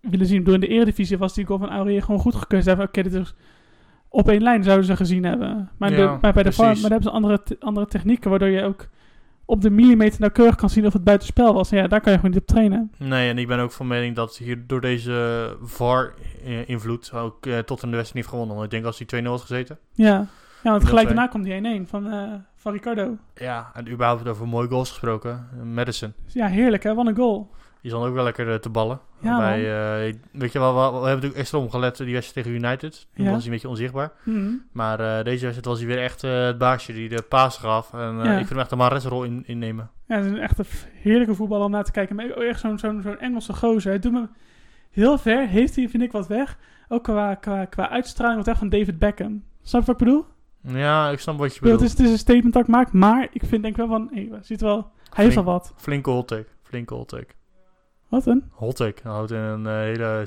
[0.00, 0.44] willen zien.
[0.44, 2.62] Door in de eredivisie was die goal van Aurier gewoon goed gekeurd.
[2.62, 3.34] Ze hebben, Oké, dit is
[4.08, 5.70] op één lijn zouden ze gezien hebben.
[5.78, 8.48] Maar, de, Ja, maar bij de VAR maar daar hebben ze andere, andere technieken, waardoor
[8.48, 8.88] je ook
[9.44, 11.70] op de millimeter nauwkeurig kan zien of het buitenspel was.
[11.70, 12.92] En ja, daar kan je gewoon niet op trainen.
[12.98, 17.82] Nee, en ik ben ook van mening dat hier door deze VAR-invloed ook eh, tot
[17.82, 18.54] in de wedstrijd niet heeft gewonnen.
[18.54, 19.78] Want ik denk als hij 2-0 had gezeten.
[19.92, 20.26] Ja,
[20.64, 23.16] ja want gelijk daarna komt die 1-1 van, eh, van Ricardo.
[23.34, 25.48] Ja, en überhaupt over mooie goals gesproken.
[25.74, 26.12] Madison.
[26.24, 27.50] Dus ja, heerlijk hè, wat een goal.
[27.82, 29.00] Die dan ook wel lekker eh, te ballen.
[29.20, 29.58] Ja, Bij,
[30.08, 33.06] eh, weet je wel, we, we hebben natuurlijk extra omgelet die wedstrijd tegen United.
[33.14, 33.30] Toen Ja.
[33.30, 34.12] was hij een beetje onzichtbaar.
[34.22, 34.50] Mhm.
[34.72, 37.92] Maar eh, deze wedstrijd was hij weer echt eh, het baasje die de paas gaf.
[37.92, 38.30] En eh, Ja.
[38.30, 39.90] ik vind hem echt een Mares-rol in, innemen.
[40.06, 42.16] Ja, het is een echt een heerlijke voetballer om naar te kijken.
[42.16, 43.92] Maar echt zo'n zo'n zo'n Engelse gozer.
[43.92, 44.28] Het doet me
[44.90, 46.58] heel ver, heeft hij vind ik wat weg.
[46.88, 49.42] Ook qua, qua, qua uitstraling wat echt van David Beckham.
[49.62, 50.24] Snap je wat ik bedoel?
[50.66, 51.80] Ja, ik snap wat je bedoelt.
[51.80, 54.08] het, is, het is een statement dat ik maak, maar ik vind denk wel van,
[54.12, 55.72] hey, ziet wel, hij heeft wel wat.
[55.76, 56.46] Flinke hot take.
[56.62, 57.26] Flinke hot take.
[58.08, 58.44] Wat een?
[58.50, 59.02] Hot take.
[59.02, 60.26] Dat houdt in een eh, hele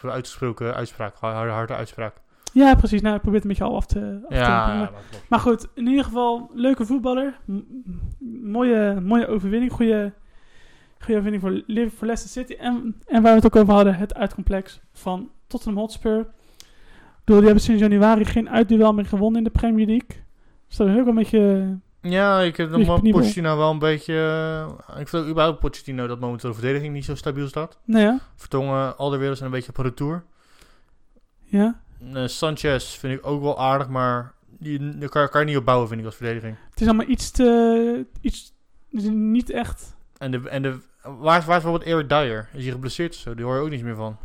[0.00, 1.14] uitgesproken uitspraak.
[1.16, 2.14] Harde, harde uitspraak.
[2.52, 3.00] Ja, precies.
[3.00, 4.80] Nou, ik probeer het een beetje al af te, af te Ja, doen.
[4.80, 4.90] ja,
[5.28, 7.38] Maar- goed, in ieder geval, leuke voetballer.
[8.42, 9.72] Mooie, mooie overwinning.
[9.72, 10.12] Goede,
[10.98, 11.62] goede overwinning voor,
[11.96, 12.54] voor Leicester City.
[12.60, 16.26] En, en waar we het ook over hadden, het uitcomplex van Tottenham Hotspur.
[17.30, 20.08] Bedoel, die hebben sinds januari geen uitduel meer gewonnen in de Premier League.
[20.68, 21.78] Dus dat is ook wel een beetje...
[22.00, 23.10] Ja, ik heb penibel.
[23.10, 24.14] Pochettino wel een beetje...
[24.88, 27.78] eh, ik vind überhaupt Pochettino dat momenteel de verdediging niet zo stabiel staat.
[27.84, 30.24] Nou ja, Vertongen, Alderweireld zijn een beetje op een retour.
[31.44, 31.80] ja.
[32.14, 35.64] Eh, Sanchez vind ik ook wel aardig, maar die, daar kan, kan je niet op
[35.64, 36.56] bouwen, vind ik, als verdediging.
[36.70, 38.06] Het is allemaal iets te...
[38.20, 38.52] Iets,
[38.90, 39.96] is niet echt...
[40.18, 42.48] En, de, en de, waar, waar is bijvoorbeeld Eric Dyer?
[42.52, 43.34] Is hij geblesseerd zo?
[43.34, 44.16] Die hoor je ook niets meer van.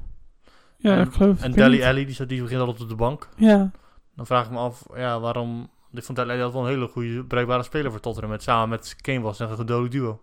[0.86, 1.42] Ja, En- ik geloof...
[1.44, 3.30] En Deli die, die begint altijd op de bank.
[3.38, 3.72] Ja,
[4.16, 5.70] Dan vraag ik me af, ja, waarom...
[5.94, 8.32] Ik vond Deli altijd wel een hele goede, bruikbare speler voor Tottenham.
[8.32, 10.20] Met, samen met Kane was het een dodelijk duo.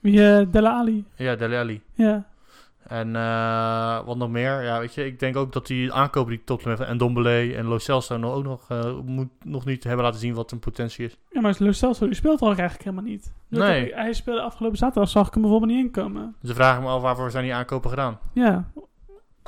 [0.00, 1.04] wie Dele Alli.
[1.14, 1.82] Ja, Deli Alli.
[1.94, 2.28] Ja.
[2.86, 4.62] En eh, wat nog meer?
[4.62, 6.90] Ja, weet je, ik denk ook dat die aankopen die Tottenham heeft...
[6.90, 10.34] En Dombele en Lo Celso nog ook nog, eh, moet nog niet hebben laten zien
[10.34, 11.16] wat hun potentie is.
[11.30, 13.32] Ja, maar Lo Celso, die speelt ook eigenlijk helemaal niet.
[13.48, 13.94] Dat- Nee.
[13.94, 16.34] Hij speelde afgelopen zaterdag, zag ik hem bijvoorbeeld niet inkomen.
[16.40, 18.18] Dus dan vraag ik me af, waarvoor zijn die aankopen gedaan?
[18.32, 18.70] Ja,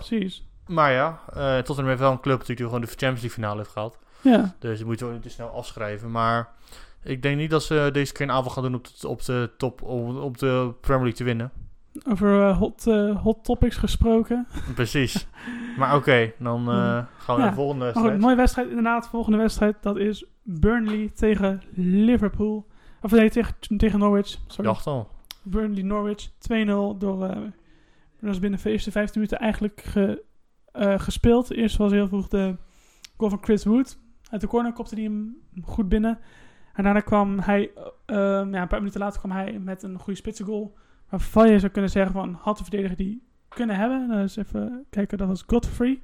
[0.09, 0.47] precies.
[0.67, 3.57] Maar ja, eh Tottenham heeft wel een club natuurlijk die gewoon de Champions League finale
[3.57, 3.99] heeft gehaald.
[4.21, 6.11] Ja, Dus dat moeten we ook niet te snel afschrijven.
[6.11, 6.49] Maar
[7.03, 9.51] ik denk niet dat ze deze keer een aanval gaan doen op de, op de
[9.57, 11.53] top, om op de Premier League te winnen.
[12.09, 14.47] over eh, hot, eh, hot topics gesproken.
[14.75, 15.27] Precies.
[15.77, 16.67] maar oké, dan
[17.19, 18.21] gaan we naar de volgende wedstrijd.
[18.21, 19.09] mooie wedstrijd inderdaad.
[19.09, 22.67] Volgende wedstrijd, dat is Burnley tegen Liverpool.
[23.03, 24.39] Of nee, tegen, tegen Norwich.
[24.47, 24.65] Sorry.
[24.71, 25.09] dacht al.
[25.43, 26.33] Burnley-Norwich 2-0
[26.99, 27.31] door...
[28.23, 30.25] eh dat was binnen de eerste 15 minuten eigenlijk ge-
[30.73, 31.53] eh, gespeeld.
[31.53, 32.57] Eerst was heel vroeg de
[33.17, 33.99] goal van Chris Wood.
[34.31, 36.19] Uit de corner kopte hij hem goed binnen.
[36.73, 37.71] En daarna kwam hij...
[38.07, 40.77] eh, ehm, ja, een paar minuten later kwam hij met een goede spitsengoal.
[41.09, 42.35] Waarvan je zou kunnen zeggen van...
[42.41, 44.09] Had de verdediger die kunnen hebben.
[44.09, 46.03] Dus even kijken, dat was Godfrey.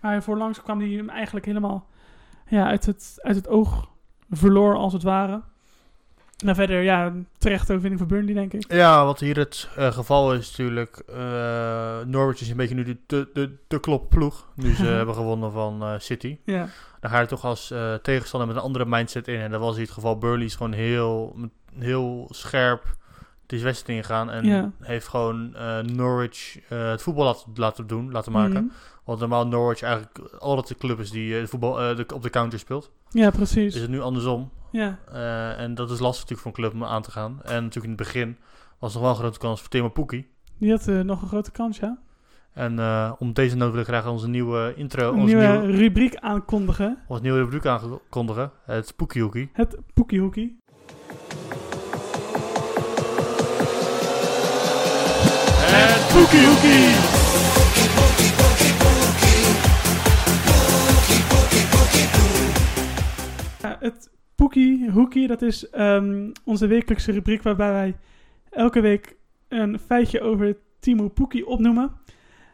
[0.00, 1.88] Maar voorlangs kwam hij hem eigenlijk helemaal
[2.48, 3.90] ja, uit, het, uit het oog
[4.30, 5.42] verloor als het ware.
[6.44, 8.72] En verder, ja, terecht overwinning voor Burnley, denk ik.
[8.72, 10.96] Ja, wat hier het eh, geval is natuurlijk.
[10.98, 14.48] eh, Norwich is een beetje nu de, de, de, de klopploeg.
[14.54, 16.38] Nu ze hebben gewonnen van eh, City.
[16.44, 16.68] Ja,
[17.00, 19.40] Dan ga je toch als tegenstander met een andere mindset in.
[19.40, 20.18] En dat was hier het geval.
[20.18, 21.36] Burley is gewoon heel,
[21.78, 22.96] heel scherp
[23.46, 24.30] deze wedstrijd ingegaan.
[24.30, 24.70] En Ja.
[24.82, 25.50] heeft gewoon
[25.94, 28.64] Norwich het voetbal laten, laten doen, laten maken.
[28.64, 28.74] Mhm.
[29.04, 32.58] Want normaal Norwich eigenlijk altijd de club is die het voetbal de, op de counter
[32.58, 32.90] speelt.
[33.10, 33.74] ja precies.
[33.74, 34.50] Is het nu andersom.
[34.70, 37.38] Ja, Eh, en dat is lastig natuurlijk voor een club om aan te gaan.
[37.42, 38.36] En natuurlijk in het begin
[38.78, 40.26] was nog wel een grote kans voor Timo Pukki.
[40.58, 41.98] die had eh, nog een grote kans, ja.
[42.52, 45.76] En eh, om deze noot wil ik graag onze nieuwe intro, Een onze nieuwe nieuwe,
[45.76, 46.98] rubriek aankondigen.
[47.08, 48.50] onze nieuwe rubriek aankondigen.
[48.64, 49.50] Het Pukki Hoekie.
[49.52, 50.58] Het Poekie Hoekie.
[55.68, 56.94] Het Pukki Hoekie!
[63.62, 67.96] Ja, het Poekie Hoekie, dat is ehm, onze wekelijkse rubriek waarbij wij
[68.50, 69.16] elke week
[69.48, 71.90] een feitje over Timo Poekie opnoemen.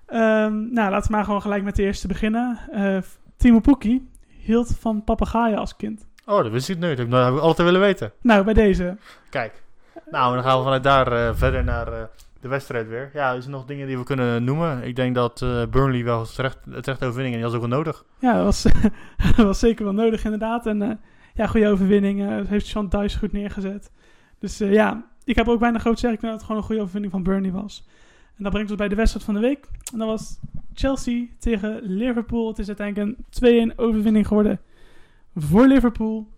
[0.06, 2.58] Ehm, nou, laten we maar gewoon gelijk met de eerste beginnen.
[2.72, 2.98] Eh,
[3.36, 6.06] Timo Poekie hield van papegaaien als kind.
[6.26, 6.96] Oh, dat wist ik niet.
[6.96, 8.12] Dat heb ik altijd willen weten.
[8.20, 8.96] Nou, bij deze.
[9.30, 9.62] Kijk.
[10.10, 12.02] Nou, dan gaan we vanuit daar eh, verder naar eh,
[12.40, 13.10] de wedstrijd weer.
[13.12, 14.82] Ja, er zijn nog dingen die we kunnen noemen.
[14.82, 18.04] Ik denk dat Burnley wel terecht, terecht overwinning en die was ook wel nodig.
[18.18, 18.62] Ja, dat was,
[19.36, 20.66] dat was zeker wel nodig inderdaad.
[20.66, 21.00] En
[21.34, 22.22] ja, goede overwinning.
[22.22, 23.90] eh, heeft Sean Dice goed neergezet.
[24.38, 26.20] Dus eh, ja, ik heb ook bijna groot zeggen.
[26.22, 27.86] Dat het gewoon een goede overwinning van Burnley was.
[28.36, 29.68] En dat brengt ons bij de wedstrijd van de week.
[29.92, 30.38] En dat was
[30.74, 32.48] Chelsea tegen Liverpool.
[32.48, 34.60] Het is uiteindelijk een 2-1 overwinning geworden
[35.36, 36.28] voor Liverpool.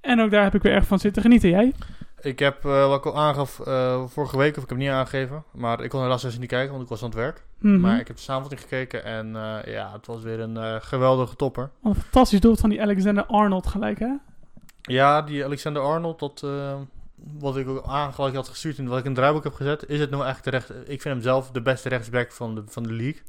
[0.00, 1.48] En ook daar heb ik weer erg van zitten genieten.
[1.48, 1.72] Jij?
[2.20, 4.96] Ik heb, eh, wat ik al aangaf eh, vorige week, of ik heb het niet
[4.96, 7.44] aangegeven, maar ik kon helaas dus niet kijken, want ik was aan het werk.
[7.58, 7.80] Mhm.
[7.80, 11.70] Maar ik heb de samenvatting gekeken en eh, ja, het was weer een geweldige topper.
[11.82, 14.12] Een fantastisch doel van die Alexander Arnold gelijk, hè?
[14.82, 16.46] Ja, die Alexander Arnold, dat,
[17.38, 20.00] wat ik ook aangelijk had gestuurd en wat ik in het draaiboek heb gezet, is
[20.00, 20.70] het nou echt de recht...
[20.70, 23.22] Ik vind hem zelf de beste rechtsback van de, van de league.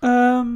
[0.00, 0.48] Ehm,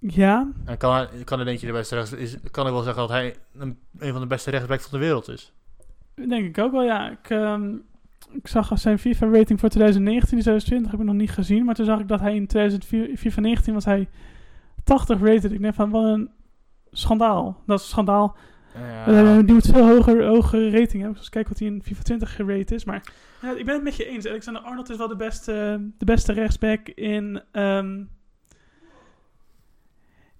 [0.00, 3.02] ja, En kan kan hij denk je de beste rechts, is, kan ik wel zeggen
[3.02, 5.52] dat hij een, een van de beste rechtsbacks van de wereld is.
[6.26, 7.10] Denk ik ook wel, ja.
[7.10, 7.74] Ik, ehm,
[8.32, 11.64] ik zag zijn FIFA-rating voor 2019 en 2020 heb ik nog niet gezien.
[11.64, 14.08] Maar toen zag ik dat hij in 2004 FIFA 19 was hij
[14.84, 15.52] 80 rated.
[15.52, 16.30] Ik denk van, wat een
[16.90, 17.62] schandaal.
[17.66, 18.36] Dat is een schandaal.
[19.44, 21.18] Die moet veel hoger, hogere rating hebben.
[21.18, 22.84] Dus kijk wat hij in FIFA 20 gerate is.
[22.84, 24.26] Maar ja, ik ben het met je eens.
[24.26, 28.02] Alexander Arnold is wel de beste, de beste rechtsback in, ehm,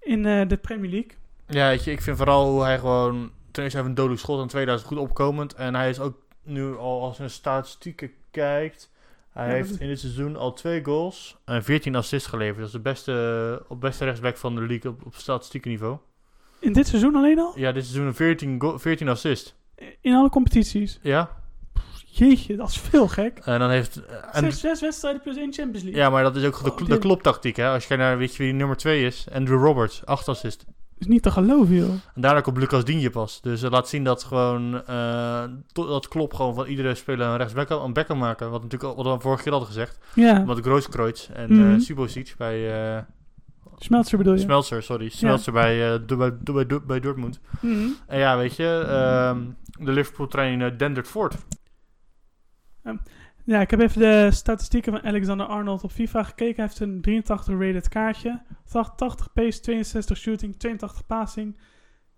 [0.01, 1.11] in eh, de Premier League.
[1.47, 3.31] Ja, weet je, ik vind vooral hoe hij gewoon...
[3.59, 5.55] Ten eerste heeft hij een dodelijk schot en tweede hij is goed opkomend.
[5.55, 8.91] En hij is ook nu al als je naar statistieken kijkt...
[9.33, 12.57] Hij Ja, heeft in dit seizoen al twee goals en 14 assists geleverd.
[12.59, 15.97] Dat is de beste, op beste rechtsback van de league op, op statistieke niveau.
[16.59, 17.53] In dit seizoen alleen al?
[17.55, 19.55] Ja, dit seizoen een 14, go- 14 assists.
[20.01, 20.99] In alle competities.
[21.03, 21.31] Ja,
[22.07, 23.39] Jeetje, dat is veel gek.
[23.39, 24.01] en dan heeft...
[24.33, 26.01] En, Zes, zes wedstrijden plus één Champions League.
[26.03, 27.69] ja, maar dat is ook de, Oh, de kloptactiek, hè.
[27.69, 29.27] Als je kijkt naar, weet je wie nummer 2 is?
[29.33, 30.65] Andrew Roberts, 8 assists.
[30.99, 31.89] Is niet te geloven, joh.
[32.15, 33.41] En daarna komt Lucas Digne pas.
[33.41, 34.83] Dus laat zien dat gewoon
[35.73, 38.51] to- dat klopt gewoon van iedere speler een rechtsback een back kan maken.
[38.51, 39.99] Wat natuurlijk al- wat we vorige keer hadden gezegd.
[40.15, 41.75] Ja, Wat Grooskreutz en Mhm.
[41.75, 43.03] eh Subosic bij eh
[43.81, 44.39] Smeltzer bedoel je?
[44.41, 47.41] Smeltzer, sorry, Smeltzer bij, bij, bij, bij Dortmund.
[47.61, 47.87] Mhm.
[48.07, 49.41] En ja, weet je, ehm,
[49.85, 51.35] de Liverpool trein uh, dendert voort.
[53.49, 56.55] Ja, ik heb even de statistieken van Alexander Arnold op FIFA gekeken.
[56.55, 58.43] Hij heeft een 83 rated kaartje.
[58.97, 61.57] 80 pace, 62 shooting, 82 passing,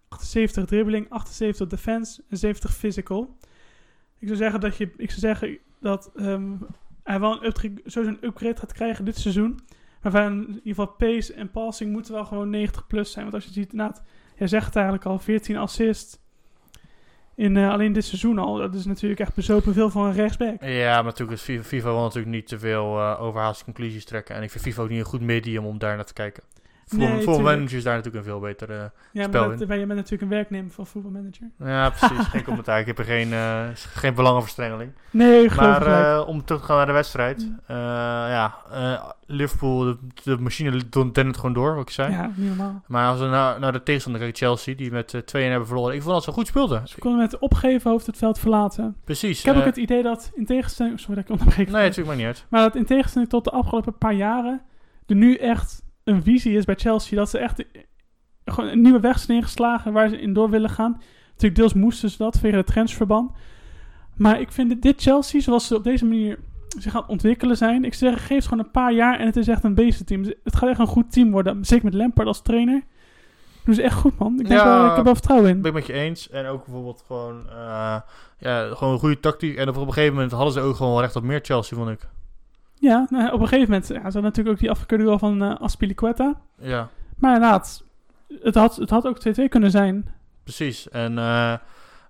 [0.09, 3.37] 78 dribbling, 78 defense en 70 physical.
[4.19, 6.57] Ik zou zeggen dat, je, ik zou zeggen dat ehm,
[7.03, 9.61] hij wel een upgrade, een upgrade gaat krijgen dit seizoen.
[10.03, 13.25] Maar in ieder geval pace en passing moeten wel gewoon 90 plus zijn.
[13.25, 14.03] Want als je ziet, inderdaad,
[14.37, 16.19] jij zegt eigenlijk al, 14 assists
[17.41, 18.57] In eh, alleen dit seizoen al.
[18.57, 20.63] Dat is natuurlijk echt bezopen veel voor een rechtsback.
[20.65, 24.35] Ja, maar natuurlijk is FIFA, FIFA wil natuurlijk niet te veel eh overhaaste conclusies trekken.
[24.35, 26.43] En ik vind FIFA ook niet een goed medium om daar naar te kijken.
[26.91, 27.27] Tuurlijk.
[27.27, 28.91] managers is daar natuurlijk een veel betere...
[29.13, 29.69] Ja, Spel maar dat, in.
[29.69, 31.51] maar je bent natuurlijk een werknemer van voetbalmanager.
[31.59, 32.27] Ja, precies.
[32.33, 32.81] geen commentaar.
[32.81, 34.93] Ik heb er geen, eh, geen belangenverstrengeling.
[35.11, 37.39] Nee, geloof Maar eh, om terug te gaan naar de wedstrijd.
[37.43, 37.61] Mm.
[37.67, 38.55] eh, ja,
[39.27, 42.13] Liverpool, de, de machine dendert gewoon door, wat ik zei.
[42.13, 42.83] ja, niet normaal.
[42.87, 45.95] Maar als we naar, naar de tegenstander kijken, Chelsea, die met eh, 2-1 hebben verloren.
[45.95, 46.89] Ik vond dat ze goed speelden.
[46.89, 48.97] Ze konden met opgeven hoofd het veld verlaten.
[49.05, 49.39] Precies.
[49.39, 51.01] Ik heb ook het idee dat in tegenstelling...
[51.01, 51.71] Sorry dat ik onderbreek.
[51.71, 52.47] Nee, natuurlijk maar niet uit.
[52.49, 54.61] Maar dat in tegenstelling tot de afgelopen paar jaren...
[55.07, 57.19] er nu echt een visie is bij Chelsea.
[57.19, 57.65] Dat ze echt
[58.45, 59.93] gewoon een nieuwe weg zijn ingeslagen...
[59.93, 61.01] waar ze in door willen gaan.
[61.29, 63.35] Natuurlijk deels moesten ze dat via het transferban.
[64.17, 66.39] Maar ik vind dit, Chelsea, zoals ze op deze manier
[66.79, 67.85] zich gaan ontwikkelen zijn...
[67.85, 70.25] ik zeg, geef het gewoon een paar jaar en het is echt een beestenteam.
[70.45, 71.65] Het gaat echt een goed team worden.
[71.65, 72.83] Zeker met Lampard als trainer.
[73.65, 74.33] Doen ze echt goed, man.
[74.33, 75.61] Ik, denk Ja, wel, ik heb wel vertrouwen in.
[75.61, 76.31] Ben ik met je eens.
[76.31, 77.97] En ook bijvoorbeeld gewoon, eh,
[78.39, 79.57] ja, gewoon een goede tactiek.
[79.57, 82.09] En op een gegeven moment hadden ze ook gewoon recht op meer Chelsea, vond ik.
[82.81, 83.89] Ja, nou, op een gegeven moment...
[83.89, 86.41] Ja, ze hadden natuurlijk ook die afgekeurde goal van eh Aspilicueta.
[86.59, 87.85] Ja, Maar inderdaad,
[88.43, 90.15] het had, het had ook 2-2 kunnen zijn.
[90.43, 90.89] precies.
[90.89, 91.55] En eh,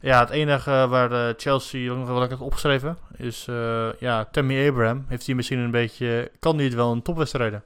[0.01, 5.05] ja, het enige waar Chelsea ook nog wel heb opgeschreven is, eh, ja, Tammy Abraham.
[5.09, 7.65] Heeft hij misschien een beetje, kan hij het wel een topwedstrijden?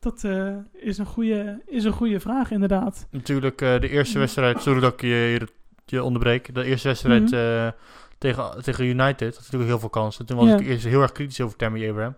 [0.00, 0.24] Dat
[0.72, 3.06] is, een goede, is een goede vraag, inderdaad.
[3.10, 5.48] Natuurlijk de eerste wedstrijd, sorry dat ik je,
[5.84, 6.54] je, onderbreek.
[6.54, 7.70] De eerste wedstrijd Mhm.
[8.18, 10.26] Tegen, tegen United had natuurlijk heel veel kansen.
[10.26, 10.56] Toen was Ja.
[10.56, 12.16] ik eerst heel erg kritisch over Tammy Abraham.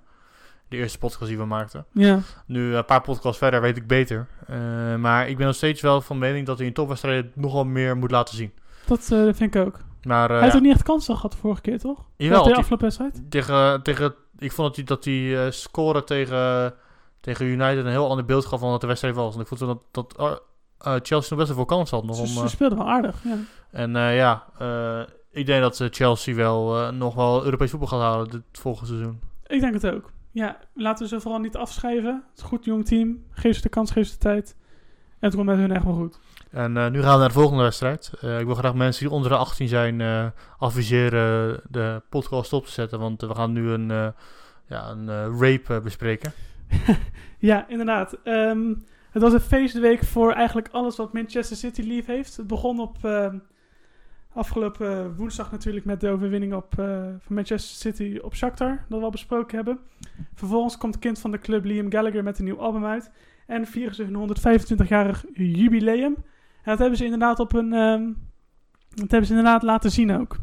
[0.69, 1.87] De eerste podcast die we maakten.
[1.93, 4.27] Ja, Nu, een paar podcasts verder weet ik beter.
[4.47, 4.57] Eh,
[4.95, 8.11] maar ik ben nog steeds wel van mening dat hij in topwedstrijden nogal meer moet
[8.11, 8.53] laten zien.
[8.87, 9.79] dat eh, vind ik ook.
[10.03, 12.05] Maar eh, Hij heeft ja, ook niet echt kansen gehad de vorige keer, toch?
[12.17, 13.23] Jawel, de afgelopen wedstrijd?
[13.31, 16.75] tegen, tegen, ik vond dat hij, dat hij eh, scoren tegen,
[17.21, 19.35] tegen United een heel ander beeld gaf van wat de wedstrijd was.
[19.35, 20.27] En ik vond dat, dat eh,
[20.95, 22.05] eh, Chelsea nog best wel veel kans had.
[22.05, 23.37] Nog Ze, om, ze eh, speelden wel aardig, ja.
[23.71, 27.89] en eh, ja, eh, ik denk dat eh, Chelsea wel eh, nog wel Europees voetbal
[27.89, 29.21] gaat halen dit volgende seizoen.
[29.47, 30.11] Ik denk het ook.
[30.31, 32.15] Ja, laten we ze vooral niet afschrijven.
[32.15, 33.25] Het is een goed jong team.
[33.31, 34.57] Geef ze de kans, geef ze de tijd.
[35.09, 36.19] En het komt met hun echt wel goed.
[36.51, 38.13] En eh, nu gaan we naar de volgende wedstrijd.
[38.21, 42.99] Ik wil graag mensen die onder de 18 zijn adviseren de podcast stop te zetten.
[42.99, 44.13] Want we gaan nu een,
[44.67, 46.33] ja, een rape bespreken.
[47.41, 48.17] Ja, inderdaad.
[48.25, 48.75] Ehm,
[49.11, 52.37] het was een feestweek voor eigenlijk alles wat Manchester City lief heeft.
[52.37, 53.39] Het begon op ehm,
[54.33, 56.87] afgelopen woensdag natuurlijk met de overwinning op, eh,
[57.19, 58.85] van Manchester City op Shakhtar.
[58.89, 59.79] Dat we al besproken hebben.
[60.35, 63.11] Vervolgens komt kind van de club Liam Gallagher met een nieuw album uit.
[63.47, 66.15] En vieren ze hun 125-jarig jubileum.
[66.15, 67.73] En dat hebben ze inderdaad op een...
[67.73, 68.13] ehm,
[68.89, 70.37] dat hebben ze inderdaad laten zien ook.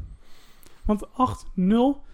[0.86, 2.06] Want 8-0...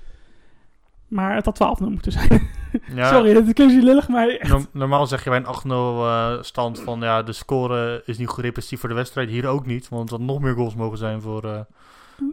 [1.13, 2.41] Maar het had 12-0 moeten zijn.
[2.95, 4.52] Ja, Sorry, dat niet lullig, maar echt.
[4.52, 8.28] no- normaal zeg je bij een 8-0 eh, stand van ja, de score is niet
[8.28, 9.30] goed representatief voor de wedstrijd.
[9.30, 11.60] Hier ook niet, want er had nog meer goals mogen zijn voor, eh,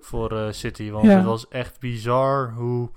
[0.01, 0.91] voor eh, City.
[0.91, 1.11] Want Ja.
[1.17, 2.89] het was echt bizar hoe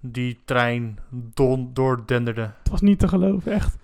[0.00, 2.50] die trein don doordenderde.
[2.62, 3.76] Het was niet te geloven, echt.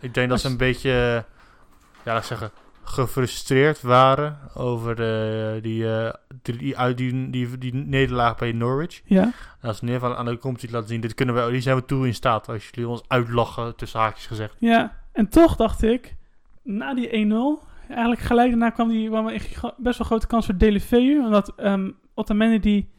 [0.00, 2.50] Ik denk dat ze een beetje, ja, laat ik zeggen,
[2.88, 9.02] gefrustreerd waren over de, die, eh, die, die, uit- die, die, die nederlaag bij Norwich.
[9.04, 11.84] Ja, als neer van aan de competitie laten zien, dit kunnen we, die zijn we
[11.84, 12.48] toe in staat.
[12.48, 14.54] Als jullie ons uitlachen, tussen haakjes gezegd.
[14.58, 15.04] ja.
[15.12, 16.14] En toch dacht ik,
[16.62, 19.40] na die 1-0, eigenlijk gelijk daarna kwam die kwam een
[19.76, 21.18] best wel grote kans voor Delefeu.
[21.24, 22.90] Omdat um, Otamendi die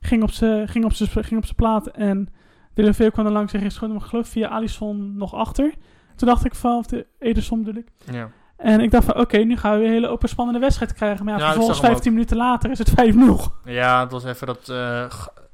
[0.00, 2.28] ging op zijn ging op zijn ging op zijn plaat en
[2.74, 5.74] Delefeu kwam er langs en ging schoon hem geloof via Alisson nog achter.
[6.16, 7.88] Toen dacht ik van, of de Ederson bedoel ik.
[8.12, 8.30] Ja.
[8.58, 11.24] En ik dacht van, oké, nu gaan we een hele open spannende wedstrijd krijgen.
[11.24, 12.92] Maar ja, vervolgens zag hem 15 minuten later is het 5-0.
[13.64, 14.68] ja, het was even dat...
[14.68, 15.04] eh,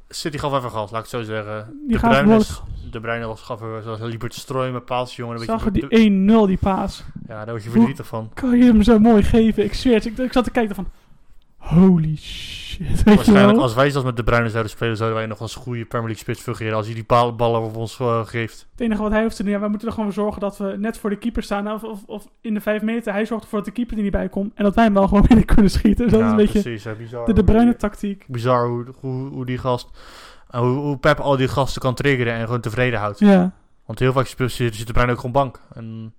[0.08, 1.72] City gaf even gas, laat ik het zo zeggen.
[1.86, 5.16] Die de Bruyne, is- de Bruyne was gaf er zoals liep te strooien met paaltjes,
[5.16, 5.36] jongen.
[5.38, 7.04] Een Zag beetje, je die 1-0, die paas.
[7.28, 8.30] ja, daar word je verdrietig van.
[8.34, 9.64] kan je hem zo mooi geven?
[9.64, 10.06] Ik zweer het.
[10.06, 10.86] Ik, ik zat te kijken van...
[11.64, 13.02] Holy shit.
[13.02, 16.06] Waarschijnlijk als wij zelfs met de Bruyne zouden spelen, zouden wij nog als goede Premier
[16.06, 16.76] League spits fungeren.
[16.76, 17.04] Als hij die
[17.36, 18.66] ballen op ons eh, geeft.
[18.70, 19.52] Het enige wat hij hoeft te doen...
[19.52, 21.72] Ja, wij moeten er gewoon voor zorgen dat we net voor de keeper staan.
[21.72, 23.12] Of, of, of in de 5 meter.
[23.12, 24.52] Hij zorgt ervoor dat de keeper er niet bij komt.
[24.54, 26.04] En dat wij hem wel gewoon binnen kunnen schieten.
[26.04, 26.84] Dus dat is een beetje precies.
[26.84, 27.26] hè, bizar.
[27.26, 28.24] de De Bruyne tactiek.
[28.28, 29.90] Bizar hoe, hoe, hoe die gast...
[30.48, 33.18] hoe, hoe Pep al die gasten kan triggeren en gewoon tevreden houdt.
[33.18, 33.52] Ja.
[33.86, 35.60] Want heel vaak zit, zit de Bruyne ook gewoon bank.
[35.74, 36.14] En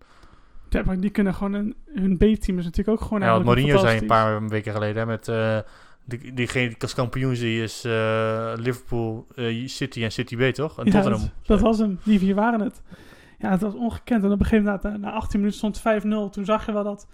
[0.70, 1.54] ja maar die kunnen gewoon...
[1.54, 4.98] Een, hun B-team is natuurlijk ook gewoon ja, eigenlijk Mourinho zei een paar weken geleden
[4.98, 5.28] hè, met...
[5.28, 5.60] eh
[6.06, 10.80] die, diegene die als kampioen zie is eh, Liverpool, eh, City en City B, toch?
[10.80, 11.22] En Ja, Tottenham.
[11.22, 12.00] dat, dat was hem.
[12.04, 12.82] Die vier waren het.
[13.40, 14.24] Ja, het was ongekend.
[14.24, 16.08] En op een gegeven moment, na, na 18 minuten stond het 5-0.
[16.32, 17.08] Toen zag je wel dat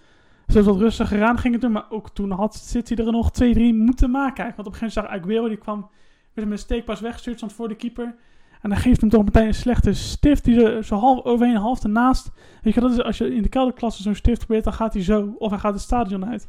[0.48, 1.72] ze wat rustiger aan gingen doen.
[1.72, 3.34] Maar ook toen had City er nog 2-3
[3.74, 4.44] moeten maken.
[4.44, 4.56] eigenlijk.
[4.56, 5.90] Want op een gegeven moment zag Aguero, die kwam
[6.32, 8.14] met een steekpas weggestuurd, stond voor de keeper.
[8.62, 11.82] En dan geeft hem toch meteen een slechte stift die er zo half overheen, half
[11.82, 12.30] ernaast.
[12.62, 15.02] Weet je, dat is als je in de kelderklasse zo'n stift probeert, dan gaat hij
[15.02, 15.34] zo.
[15.38, 16.48] Of hij gaat het stadion uit.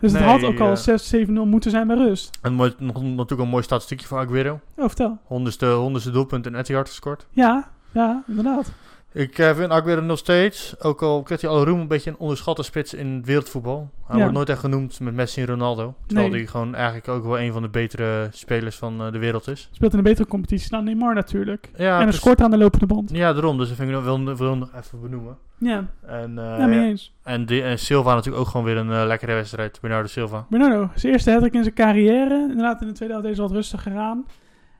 [0.00, 2.38] Dus het had ook al eh, 6-7-0 moeten zijn bij rust.
[2.42, 4.60] En nog, natuurlijk een mooi statistiekje voor Aguero.
[4.76, 5.18] Oh, vertel.
[5.24, 7.26] Honderdste, honderdste doelpunt in Etihad gescoord.
[7.30, 8.72] Ja, ja, inderdaad.
[9.12, 12.16] Ik eh, vind Aguero nog steeds, ook al krijgt hij alle roem, een beetje een
[12.18, 13.90] onderschatte spits in het wereldvoetbal.
[14.06, 14.20] Hij Ja.
[14.20, 15.94] wordt nooit echt genoemd met Messi en Ronaldo.
[16.06, 16.38] Terwijl Nee.
[16.38, 19.68] hij gewoon eigenlijk ook wel een van de betere spelers van eh, de wereld is.
[19.72, 21.70] Speelt in een betere competitie dan Neymar natuurlijk.
[21.76, 23.10] Ja, en hij scoort aan de lopende band.
[23.12, 23.58] Ja, daarom.
[23.58, 25.36] Dus dat vind ik nog wel, wel nog even benoemen.
[25.58, 27.14] Ja, En, eh, ja mee eens.
[27.22, 29.78] en, die- en Silva natuurlijk ook gewoon weer een lekkere wedstrijd.
[29.80, 30.46] Bernardo Silva.
[30.50, 32.34] Bernardo, zijn eerste hat in zijn carrière.
[32.50, 34.24] Inderdaad, in de tweede helft deze wat rustiger aan.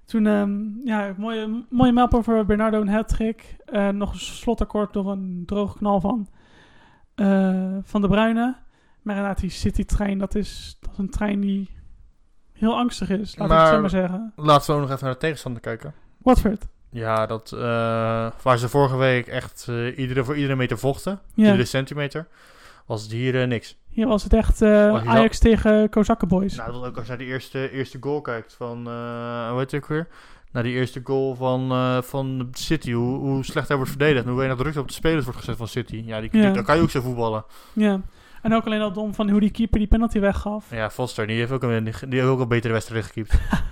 [0.09, 3.57] Toen, ehm, ja, mooie, mooie mijlpaal voor Bernardo, een hat-trick.
[3.65, 6.29] Eh, nog een slotakkoord door een droge knal van,
[7.15, 8.57] eh, van de Bruyne.
[9.03, 11.71] Maar inderdaad, die City-trein, dat is, dat is een trein die
[12.53, 13.37] heel angstig is.
[13.37, 14.33] Laat ik het zo maar zeggen.
[14.37, 15.95] Laten we ook nog even naar de tegenstander kijken.
[16.19, 16.67] Watford.
[16.91, 17.61] Ja, dat, eh,
[18.43, 22.27] waar ze vorige week echt iedere, voor iedere meter vochten, Ja, iedere centimeter,
[22.89, 23.77] was het hier eh, niks.
[23.89, 26.57] hier was het echt eh, Was je Ajax tegen Kozakken Boys.
[26.57, 29.71] Nou, dat ook als je naar die eerste, eerste goal kijkt van, eh hoe heet
[29.71, 30.09] het ook weer?
[30.53, 34.23] Naar die eerste goal van, eh, van City, hoe, hoe slecht hij wordt verdedigd.
[34.23, 36.03] en Hoe weinig druk op de spelers wordt gezet van City.
[36.07, 36.53] Ja, die, die- Ja.
[36.53, 37.45] daar kan je ook zo voetballen.
[37.73, 38.01] Ja.
[38.43, 40.71] En ook alleen al dom van hoe die keeper die penalty weggaf.
[40.71, 43.39] Ja, Foster, die heeft ook een, die heeft ook een betere wedstrijd gekiept.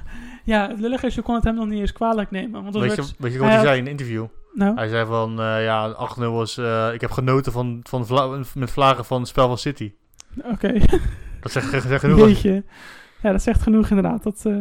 [0.45, 2.63] Ja, het lullige is, je kon het hem nog niet eens kwalijk nemen.
[2.63, 4.25] Want het Weet je, werd, weet je wat hij zei in een interview?
[4.57, 8.43] Nou, Hij zei van, eh, ja, 8-0 was, eh, ik heb genoten van, van vla-
[8.55, 9.93] met vlagen van het spel van City.
[10.53, 10.73] oké.
[11.41, 12.39] Dat zegt, zegt genoeg.
[13.23, 14.23] Ja, dat zegt genoeg inderdaad.
[14.23, 14.53] Dat, eh,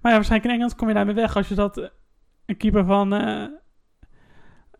[0.00, 1.90] maar ja, waarschijnlijk in Engeland kom je daarmee weg als je dat
[2.46, 3.12] een keeper van,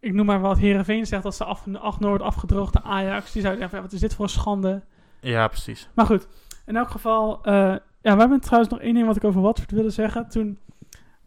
[0.00, 3.32] ik noem maar wat, Herenveen zegt dat ze af, 8 wordt afgedroogd de Ajax.
[3.32, 4.82] Die zou denken, ja, wat is dit voor een schande.
[5.20, 5.88] Ja, precies.
[5.94, 6.28] Maar goed,
[6.66, 9.90] in elk geval, ja, we hebben trouwens nog één ding wat ik over Watford wilde
[9.90, 10.28] zeggen.
[10.28, 10.58] Toen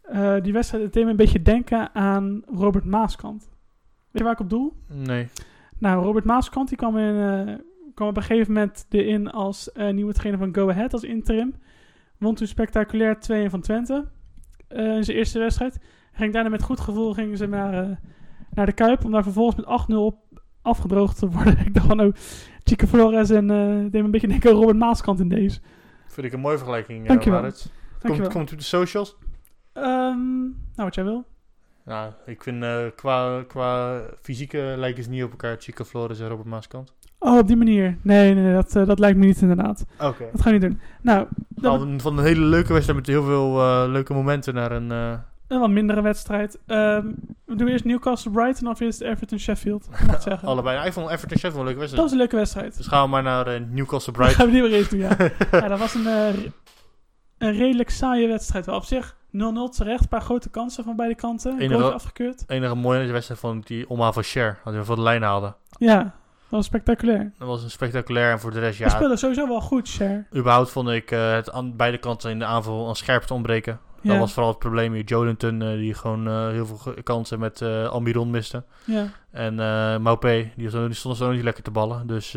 [0.08, 3.48] eh, die wedstrijd, het deed me een beetje denken aan Robert Maaskant.
[4.10, 4.76] Weet je waar ik op doel?
[4.86, 5.28] Nee.
[5.78, 7.54] Nou, Robert Maaskant die kwam, in, eh,
[7.94, 11.54] kwam op een gegeven moment erin als eh, nieuwe trainer van Go Ahead als interim.
[12.18, 14.08] Won toen spectaculair 2 van Twente
[14.68, 15.78] in zijn eerste wedstrijd.
[16.12, 18.00] Ging daarna met goed gevoel gingen ze naar,
[18.50, 20.18] naar de Kuip om daar vervolgens met 8-0 op
[20.62, 21.58] afgedroogd te worden.
[21.66, 22.12] ik dacht van, oh,
[22.64, 25.60] Chico Flores en deed me een beetje denken aan Robert Maaskant in deze.
[26.06, 27.40] Vind ik een mooie vergelijking, uh, Dankjewel.
[27.40, 28.30] Komt, Dankjewel.
[28.30, 29.16] komt op de socials?
[29.72, 31.24] Ehm, nou, wat jij wil.
[31.84, 36.28] Nou, ik vind eh, qua, qua fysieke lijken ze niet op elkaar, Chico Flores en
[36.28, 36.92] Robert Maaskant.
[37.18, 37.96] Oh, op die manier.
[38.02, 39.84] Nee, nee, dat, eh, dat lijkt me niet inderdaad.
[40.00, 40.28] Oké.
[40.32, 40.80] Dat gaan we niet doen.
[41.02, 44.72] Nou, dan Van, van een hele leuke wedstrijd met heel veel eh, leuke momenten naar
[44.72, 44.90] een...
[44.90, 46.58] een wat mindere wedstrijd.
[46.66, 47.06] Ehm
[47.44, 49.84] we doen eerst Newcastle Brighton of eerst Everton Sheffield?
[49.92, 50.48] Ik mag het zeggen.
[50.48, 50.86] allebei.
[50.86, 52.02] Ik vond Everton Sheffield een leuke Dat wedstrijd.
[52.02, 52.76] was een leuke wedstrijd.
[52.76, 54.34] Dus gaan we maar naar Newcastle Dat Brighton.
[54.34, 55.16] gaan we die weer eens doen, ja.
[55.60, 56.06] ja dat was een,
[57.38, 58.66] een redelijk saaie wedstrijd.
[58.66, 60.02] Wel op zich 0-0 terecht.
[60.02, 61.58] Een paar grote kansen van beide kanten.
[61.58, 62.44] Enige- afgekeurd.
[62.46, 64.58] Enige mooie wedstrijd vond ik die omhaal van Cher.
[64.64, 65.54] Dat we voor de lijn haalden.
[65.78, 66.10] Ja, dat
[66.48, 67.32] was spectaculair.
[67.38, 68.94] Dat was een spectaculair en voor de rest, Hij ja...
[68.94, 70.26] speelde sowieso wel goed, Cher.
[70.36, 73.78] Überhaupt vond ik eh, het aan beide kanten in de aanval aan scherpte ontbreken.
[74.00, 74.10] Ja.
[74.10, 75.04] Dat was vooral het probleem hier.
[75.04, 78.64] Jolinton, eh, die gewoon eh, heel veel kansen met eh Almiron miste.
[78.84, 79.54] Ja, En
[80.02, 82.06] Maupé, die, die stond zo niet lekker te ballen.
[82.06, 82.36] Dus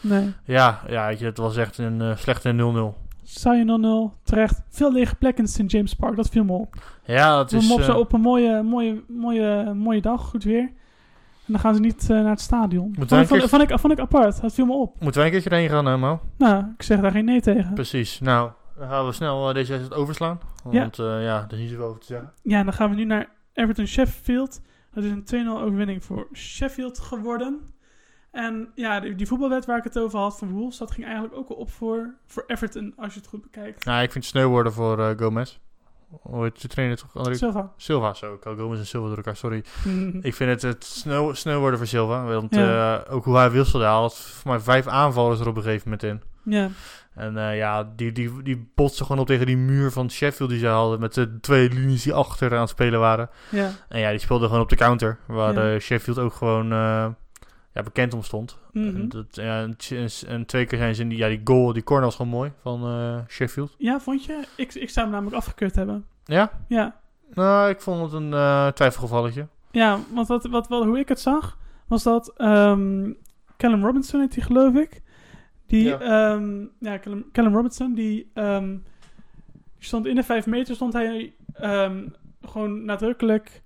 [0.00, 0.34] nee.
[0.44, 3.03] ja, ja het was echt een slechte 0-0.
[3.24, 4.62] Saaie 0-0, terecht.
[4.68, 5.70] Veel lege plekken in St.
[5.70, 6.74] James Park, dat viel me op.
[7.04, 7.70] Ja, dat We is...
[7.72, 10.60] op, eh, zo op een mooie, mooie, mooie, mooie dag, goed weer.
[11.46, 12.94] En dan gaan ze niet eh, naar het stadion.
[12.98, 15.00] Vond, ik- vond, ik, vond ik apart, dat viel me op.
[15.00, 16.20] Moeten wij een keertje erheen gaan, hè, Mo?
[16.38, 17.74] Nou, ik zeg daar geen nee tegen.
[17.74, 18.20] Precies.
[18.20, 20.38] Nou, dan gaan we snel eh, deze wedstrijd overslaan.
[20.64, 22.32] Want ja, ja er is niet zoveel over te zeggen.
[22.42, 24.60] Ja, dan gaan we nu naar Everton Sheffield.
[24.92, 27.60] Dat is een 2-0 overwinning voor Sheffield geworden.
[28.34, 31.36] En ja, die, die voetbalwet waar ik het over had van Wolves, dat ging eigenlijk
[31.36, 33.84] ook al op voor, voor Everton, als je het goed bekijkt.
[33.84, 35.58] Nou, ik vind het sneuworden voor eh, Gomez.
[36.22, 37.16] Hoe heet de trainer toch?
[37.16, 37.34] André?
[37.34, 37.72] Silva.
[37.76, 38.34] Silva, zo.
[38.34, 39.64] Ik had Gomez en Silva door elkaar, sorry.
[39.84, 40.18] Mhm.
[40.22, 40.84] Ik vind het het
[41.32, 42.24] snel worden voor Silva.
[42.24, 43.02] Want Ja.
[43.04, 45.90] eh, ook hoe hij wisselde, hij had voor mij vijf aanvallers er op een gegeven
[45.90, 46.22] moment in.
[46.52, 46.68] Ja,
[47.14, 50.58] En eh, ja, die, die, die botste gewoon op tegen die muur van Sheffield die
[50.58, 51.00] ze hadden.
[51.00, 53.30] Met de twee linies die achter aan het spelen waren.
[53.50, 55.18] ja, En ja, die speelden gewoon op de counter.
[55.26, 55.78] Waar Ja.
[55.78, 56.72] Sheffield ook gewoon
[57.74, 58.58] ja, bekend om stond.
[58.72, 58.96] Mhm.
[58.96, 59.68] En, dat, ja,
[60.26, 62.52] en, twee keer zijn ze in die, ja, die goal, die corner was gewoon mooi
[62.60, 63.74] van eh, Sheffield.
[63.78, 64.44] ja vond je?
[64.56, 66.06] Ik, ik zou hem namelijk afgekeurd hebben.
[66.24, 66.50] Ja?
[66.68, 67.00] Ja,
[67.34, 69.46] Nou, ik vond het een eh, twijfelgevalletje.
[69.70, 73.12] ja want wat, wat, wat, hoe ik het zag, was dat ehm
[73.56, 75.02] Callum Robinson heet die geloof ik.
[75.66, 75.98] Die, Ja.
[76.00, 76.40] ja,
[76.78, 78.68] ja Callum, Callum Robinson, die, ehm,
[79.52, 82.06] die stond in de vijf meter, stond hij ehm,
[82.42, 83.62] gewoon nadrukkelijk,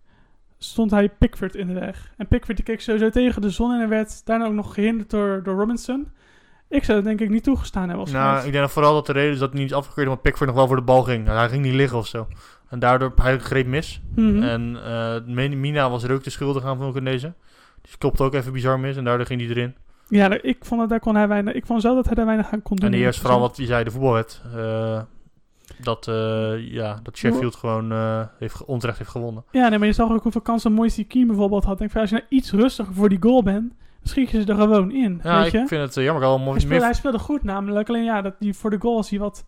[0.58, 2.12] stond hij Pickford in de weg.
[2.16, 5.10] En Pickford die keek sowieso tegen de zon en hij werd daarna ook nog gehinderd
[5.10, 6.08] door, door Robinson.
[6.68, 9.06] Ik zou dat denk ik niet toegestaan hebben als Nou, ik denk dat vooral dat
[9.06, 11.02] de reden is dat hij niet is afgekeurd, omdat Pickford nog wel voor de bal
[11.02, 11.26] ging.
[11.26, 12.26] Hij ging niet liggen of zo.
[12.68, 14.00] En daardoor, hij greep mis.
[14.14, 14.42] Mhm.
[14.42, 17.32] En eh, Min- Mina was er ook de schuldig aan van ook in deze.
[17.82, 19.74] Die klopte ook even bizar mis en daardoor ging hij erin.
[20.08, 21.54] Ja, ik vond dat daar kon hij weinig.
[21.54, 22.92] Ik vond zo dat hij daar weinig aan kon doen.
[22.92, 24.42] En eerst vooral wat je zei, de voetbalwet.
[24.56, 25.00] eh,
[25.82, 29.44] dat, eh, ja, dat Sheffield gewoon eh, heeft, onterecht heeft gewonnen.
[29.50, 31.78] Ja, nee, maar je zag ook hoeveel kansen Moise Keane bijvoorbeeld had.
[31.78, 34.46] Denk van, als je nou iets rustiger voor die goal bent, dan schiet je ze
[34.46, 35.20] er gewoon in.
[35.22, 35.58] Ja, weet je?
[35.58, 36.22] ik vind het eh, jammer.
[36.22, 37.88] Wel Hij mooi speelde, hij speelde goed namelijk.
[37.88, 39.44] Alleen ja, dat die, voor de goal was hij wat,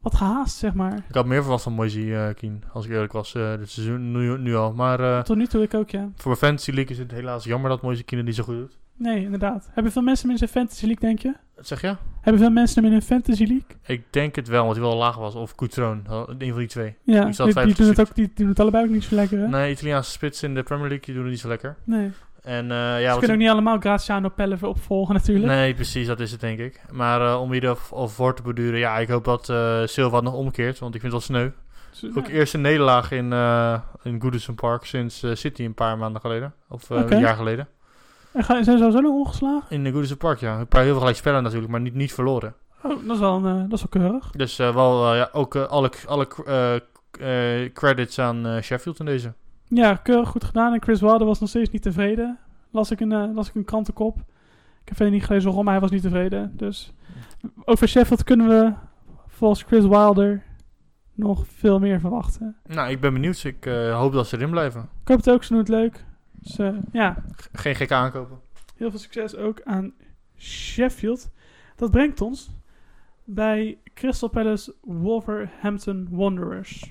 [0.00, 1.04] wat gehaast, zeg maar.
[1.08, 4.56] ik had meer verwacht van Moise Keane, als ik eerlijk was, dit seizoen nu, nu
[4.56, 4.72] al.
[4.72, 6.08] Maar Tot nu toe ik ook, ja.
[6.14, 8.60] voor mijn Fantasy League is het helaas jammer dat Moise Keane het niet zo goed
[8.60, 8.78] doet.
[8.98, 9.68] Nee, inderdaad.
[9.72, 11.34] Hebben veel mensen in zijn Fantasy League, denk je?
[11.56, 11.96] Wat zeg je?
[12.28, 13.66] Hebben veel mensen hem in een Fantasy League?
[13.86, 15.34] Ik denk het wel, want hij wel laag was.
[15.34, 16.04] Of Coutroon,
[16.38, 16.96] een van die twee.
[17.02, 19.38] Ja, zat die, die, doen het ook, die doen het allebei ook niet zo lekker,
[19.38, 19.48] hè?
[19.48, 21.76] Nee, Italiaanse spits in de Premier League, die doen het niet zo lekker.
[21.84, 22.10] Nee.
[22.42, 25.46] En eh Ze ja, wat kunnen ook niet allemaal Graziano Pelle opvolgen, natuurlijk.
[25.46, 26.80] Nee, precies, dat is het denk ik.
[26.90, 30.34] Maar eh, om hier al voor te beduren, ja, ik hoop dat eh Silva nog
[30.34, 31.50] omkeert, want ik vind het wel sneu.
[32.16, 32.32] Ook ja.
[32.32, 33.32] eerste nederlaag in,
[34.02, 36.54] in Goodison Park sinds City een paar maanden geleden.
[36.68, 37.68] Of een jaar geleden.
[38.32, 39.66] En gaan- zijn ze sowieso nog ongeslagen?
[39.76, 40.58] In de Goodison Park, ja.
[40.58, 42.54] Een paar heel veel gelijk spellen natuurlijk, maar niet, niet verloren.
[42.82, 44.30] Oh, dat is wel, een, eh, dat is wel keurig.
[44.30, 46.26] Dus eh, wel, eh, ja, ook alle, alle
[47.72, 49.32] credits aan Sheffield in deze.
[49.64, 50.72] Ja, keurig goed gedaan.
[50.72, 52.38] En Chris Wilder was nog steeds niet tevreden.
[52.70, 54.16] Las ik een, las ik een krantenkop.
[54.82, 56.52] Ik heb verder niet gelezen waarom, maar hij was niet tevreden.
[56.56, 56.92] Dus
[57.64, 58.72] over Sheffield kunnen we
[59.26, 60.42] volgens Chris Wilder
[61.14, 62.56] nog veel meer verwachten.
[62.66, 63.44] Nou, ik ben benieuwd.
[63.44, 64.80] Ik hoop dat ze erin blijven.
[65.02, 66.04] Ik hoop het ook, ze doen het leuk.
[66.40, 68.40] Dus eh, ja, geen gekke aankopen.
[68.76, 69.92] heel veel succes ook aan
[70.38, 71.30] Sheffield.
[71.76, 72.50] Dat brengt ons
[73.24, 76.90] bij Crystal Palace Wolverhampton Wanderers.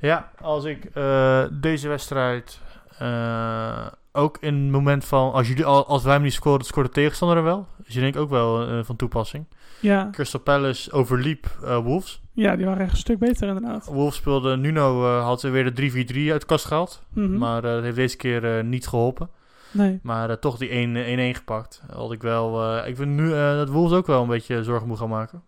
[0.00, 2.60] Ja, als ik eh, deze wedstrijd
[2.98, 5.32] eh, ook in het moment van...
[5.32, 7.66] Als, jullie, al- als wij hem niet scoren, scoort de tegenstander er wel.
[7.84, 9.44] Dus je denk ik ook wel van toepassing.
[9.80, 12.22] Ja, Crystal Palace overliep eh, Wolves.
[12.32, 13.86] ja, die waren echt een stuk beter inderdaad.
[13.86, 14.56] Wolves speelde...
[14.56, 17.02] Nuno eh, had weer de 3-4-3 uit de kast gehaald.
[17.12, 17.38] Mhm.
[17.38, 19.30] Maar eh, dat heeft deze keer niet geholpen.
[19.72, 19.98] Nee.
[20.02, 21.82] Maar toch die 1 1-1 gepakt.
[21.92, 22.76] Had ik wel...
[22.86, 25.42] ik vind nu dat Wolves ook wel een beetje zorgen moet gaan maken.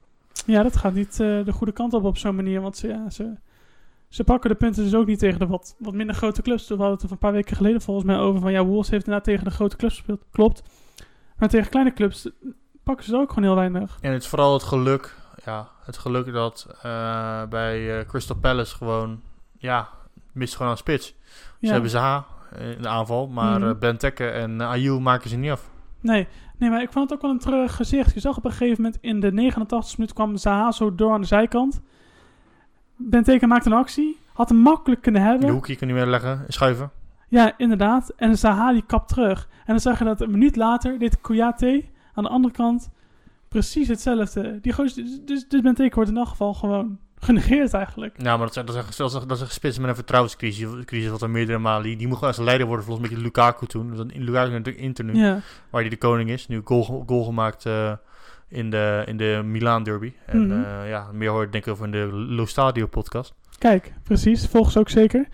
[0.47, 2.61] Ja, dat gaat niet de goede kant op op zo'n manier.
[2.61, 3.35] Want ze, ja, ze,
[4.09, 6.69] ze pakken de punten dus ook niet tegen de wat, wat minder grote clubs.
[6.69, 8.41] We hadden het er een paar weken geleden volgens mij over.
[8.41, 10.25] Van ja, Wolves heeft inderdaad tegen de grote clubs gespeeld.
[10.31, 10.63] Klopt.
[11.37, 12.31] Maar tegen kleine clubs
[12.83, 13.99] pakken ze ook gewoon heel weinig.
[14.01, 15.17] En het is vooral het geluk.
[15.45, 19.21] Ja, het geluk dat eh, bij eh, Crystal Palace gewoon...
[19.59, 19.89] Ja,
[20.33, 21.15] mist gewoon aan spits.
[21.61, 22.25] Ze hebben Zaha
[22.59, 25.71] in de aanval, maar eh Benteke en Ayew maken ze niet af.
[26.01, 26.29] Nee,
[26.59, 28.15] nee, maar ik vond het ook wel een treurig gezicht.
[28.15, 31.21] Je zag op een gegeven moment in de 89 minuut kwam Zaha zo door aan
[31.21, 31.81] de zijkant.
[32.97, 34.19] Benteke maakte een actie.
[34.33, 35.47] Had hem makkelijk kunnen hebben.
[35.47, 36.91] de hoekje kan niet meer leggen, schuiven.
[37.29, 38.13] Ja, inderdaad.
[38.17, 39.49] En Zaha die kapt terug.
[39.51, 42.91] En dan zag je dat een minuut later deed Kouyaté aan de andere kant
[43.49, 44.59] precies hetzelfde.
[44.61, 48.15] Die gozer, dus, dus, dus Benteke wordt in elk geval gewoon genegeerd eigenlijk.
[48.23, 50.69] Ja, maar dat, zijn, dat, is, dat, is, dat is een spits met een vertrouwenscrisis.
[50.85, 51.83] crisis wat er meerdere malen.
[51.83, 53.97] Die, die moet gewoon als leider worden, volgens mij met Lukaku toen.
[53.97, 55.41] Want in Lukaku is natuurlijk Inter nu, Ja,
[55.71, 56.49] waar hij de koning is.
[56.49, 57.93] Nu goal, goal gemaakt eh,
[58.49, 60.13] in, de, in de Milaan derby.
[60.27, 60.63] En Mhm.
[60.65, 63.35] eh, ja, meer hoor ik denk ik over in de Lo Stadio podcast.
[63.59, 64.47] kijk, precies.
[64.47, 65.29] Volgens ook zeker.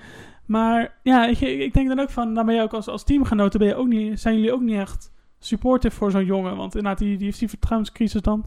[0.46, 3.58] Maar ja, ik, ik denk dan ook van, dan ben je ook als, als teamgenoten,
[3.58, 6.56] ben je ook niet, zijn jullie ook niet echt supportive voor zo'n jongen.
[6.56, 8.46] Want inderdaad, die, die heeft die vertrouwenscrisis dan.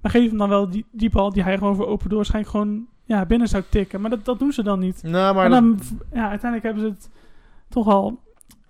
[0.00, 2.54] Maar geef hem dan wel die, die bal die hij gewoon voor open door waarschijnlijk
[2.54, 4.00] gewoon ja, binnen zou tikken.
[4.00, 5.02] Maar dat, dat doen ze dan niet.
[5.02, 7.10] Nou, maar en dat- dan, ja, uiteindelijk hebben ze het
[7.68, 8.20] toch al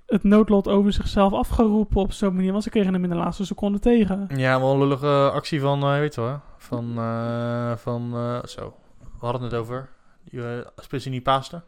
[0.06, 2.52] het noodlot over zichzelf afgeroepen op zo'n manier.
[2.52, 4.28] Want ze kregen hem in de laatste seconde tegen.
[4.36, 8.74] Ja, wel een lullige actie van, eh, weet je wel, van, eh, van eh, zo,
[9.00, 9.88] we hadden het over,
[10.30, 10.44] uh,
[10.76, 11.62] spits die niet paaste.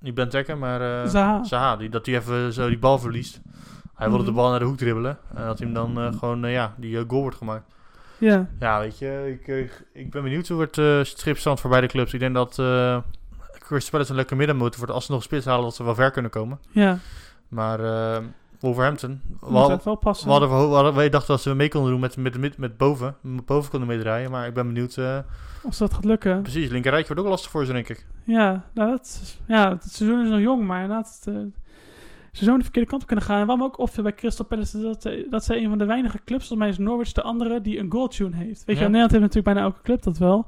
[0.00, 1.44] Niet Benteke, maar eh Zaha.
[1.44, 3.40] Zaha, die, dat hij even zo die bal verliest.
[3.94, 4.32] Hij wilde Mhm.
[4.32, 6.74] de bal naar de hoek dribbelen en dat hij hem dan eh, gewoon, eh, ja,
[6.76, 7.72] die eh, goal wordt gemaakt.
[8.18, 9.70] Ja, Ja, weet je, ik, eh,
[10.02, 12.12] ik ben benieuwd hoe het uh, stripstand voor beide clubs.
[12.14, 12.98] Ik denk dat uh,
[13.58, 14.92] Crystal Palace een lekker middenmotor wordt.
[14.92, 16.58] Als ze nog spits halen, dat ze wel ver kunnen komen.
[16.70, 16.98] ja.
[17.48, 18.16] Maar uh,
[18.60, 20.26] Wolverhampton, we, wel passen.
[20.26, 22.76] we hadden, we hadden, wij dachten dat ze mee konden doen met, met, met, met
[22.76, 23.16] boven.
[23.20, 24.96] Met boven konden meedraaien, maar ik ben benieuwd.
[24.96, 25.18] Uh,
[25.62, 26.42] Of dat gaat lukken.
[26.42, 28.06] Precies, linkerrijtje wordt ook lastig voor ze, denk ik.
[28.24, 31.34] Ja, nou dat, ja, het seizoen is nog jong, maar inderdaad, het,
[32.34, 33.40] ze zouden de verkeerde kant op kunnen gaan.
[33.40, 35.84] En wat me ook opviel bij Crystal Palace, dat, eh, dat zij een van de
[35.84, 38.64] weinige clubs, volgens mij is Norwich de andere, die een goaltune heeft.
[38.64, 40.46] Weet je, Nederland heeft natuurlijk bijna elke club dat wel.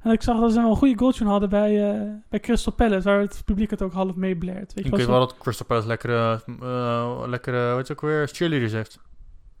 [0.00, 3.08] En ik zag dat ze wel een goede goaltune hadden bij, eh, bij Crystal Palace,
[3.08, 4.58] waar het publiek het ook half meeblaert.
[4.74, 8.00] Weet je Ik weet zo- wel dat Crystal Palace lekkere, uh, lekkere, weet je ook
[8.00, 8.98] weer, cheerleaders heeft.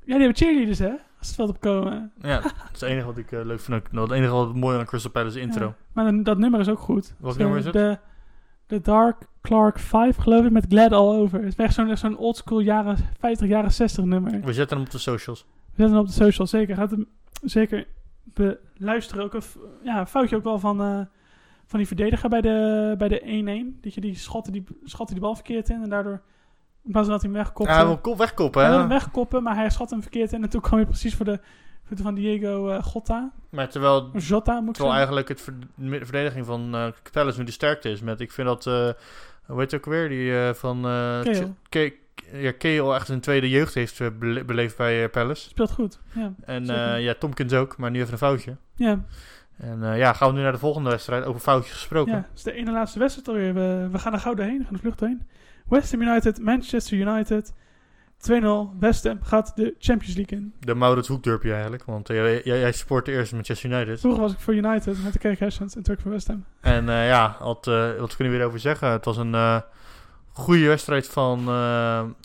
[0.04, 0.90] Ja, die hebben cheerleaders, hè?
[1.18, 2.12] Als het veld opkomen.
[2.20, 3.92] Ja, dat is het enige wat ik uh, leuk vind.
[3.92, 5.64] Nou, het enige wat mooi aan Crystal Palace intro.
[5.66, 5.74] Ja.
[5.92, 7.14] Maar dan- dat nummer is ook goed.
[7.22, 7.72] Zo, nummer is het?
[7.72, 7.98] De,
[8.72, 11.38] de Dark Clark 5, geloof ik, met Glad All Over.
[11.38, 14.40] Het is echt zo'n zo'n oldschool jaren 50, jaren 60 nummer.
[14.40, 15.40] We zetten hem op de socials.
[15.40, 16.76] We zetten hem op de social, zeker.
[16.76, 17.06] Gaat hem
[17.42, 17.86] zeker
[18.24, 19.24] beluisteren.
[19.24, 19.42] Ook een,
[19.82, 21.00] ja, foutje ook wel van, eh,
[21.66, 23.78] van die verdediger bij de, bij de 1-1.
[23.80, 26.22] Dat je die schotten die, schotten die bal verkeerd in en daardoor
[26.84, 27.72] In plaats van dat hij hem wegkopte.
[27.72, 28.76] Ja, hij wil kop wegkoppen, hij hè?
[28.76, 30.32] wilde hem wegkoppen, maar hij schat hem verkeerd.
[30.32, 31.40] En toen kwam hij precies voor de
[32.00, 33.32] van Diego eh Gotta.
[33.50, 37.50] Maar terwijl, Jota, moet terwijl eigenlijk het ver- de verdediging van eh Palace nu de
[37.52, 38.00] sterkte is.
[38.00, 38.88] Met, ik vind dat, eh
[39.46, 40.82] hoe heet het ook weer, die van...
[41.68, 41.92] Ke-
[42.32, 45.48] ja, Cahill echt een tweede jeugd heeft bele- beleefd bij Palace.
[45.48, 46.32] Speelt goed, ja.
[46.44, 48.56] En eh, ja, Tomkins ook, maar nu even een foutje.
[48.74, 49.04] Ja,
[49.56, 52.12] En ja, gaan we nu naar de volgende wedstrijd, over foutjes gesproken.
[52.12, 52.18] ja.
[52.18, 53.54] Het is de ene laatste wedstrijd alweer.
[53.54, 55.22] We, we gaan er gauw doorheen, we gaan de vlucht doorheen.
[55.68, 57.52] West Ham United, Manchester United.
[58.30, 58.78] 2-0.
[58.78, 60.52] West Ham gaat de Champions League in.
[60.60, 64.00] De Maurits Hoekdurpje eigenlijk, want eh, jij, jij, supportte eerst Manchester United.
[64.00, 66.44] Vroeger was ik voor United met de Kerk Hersens en toen ik voor West Ham.
[66.60, 68.88] En eh, ja, wat, eh, wat kunnen we erover zeggen?
[68.88, 69.62] Het was een
[70.32, 71.44] goede wedstrijd van,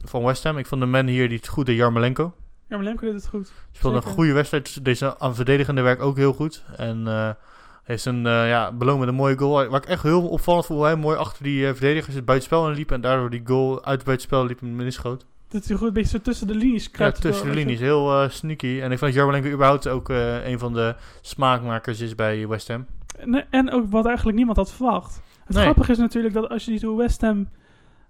[0.06, 0.58] van West Ham.
[0.58, 2.34] Ik vond de man hier die het goed deed, Jarmolenko.
[2.68, 3.52] Jarmolenko deed het goed.
[3.72, 4.18] Speelde een Zeker.
[4.18, 4.86] goede wedstrijd.
[4.86, 6.64] Deze aan verdedigende werk ook heel goed.
[6.76, 7.36] En
[7.84, 9.68] heeft een ja, beloond met een mooie goal.
[9.68, 12.92] Waar ik echt heel opvallend vond, hoe hij mooi achter die verdedigers het buitenspel liep.
[12.92, 15.26] En daardoor die goal uit het buitenspel liep en inschoot.
[15.50, 17.80] Dat hij goed een beetje zo tussen de linies Ja, tussen de linies.
[17.80, 18.80] Heel eh, sneaky.
[18.82, 22.68] En ik vond dat Jarmolenko überhaupt ook eh, een van de smaakmakers is bij West
[22.68, 22.86] Ham.
[23.20, 25.22] En, en ook wat eigenlijk niemand had verwacht.
[25.46, 25.64] Het Nee.
[25.64, 27.50] grappige is natuurlijk dat als je ziet hoe West Ham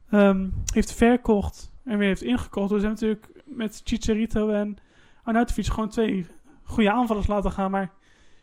[0.10, 2.70] ehm, heeft verkocht en weer heeft ingekocht.
[2.70, 4.78] Dus ze hebben natuurlijk met Chicharito en
[5.24, 6.26] Arnautovic gewoon twee
[6.64, 7.72] goede aanvallers laten gaan.
[7.72, 7.92] Maar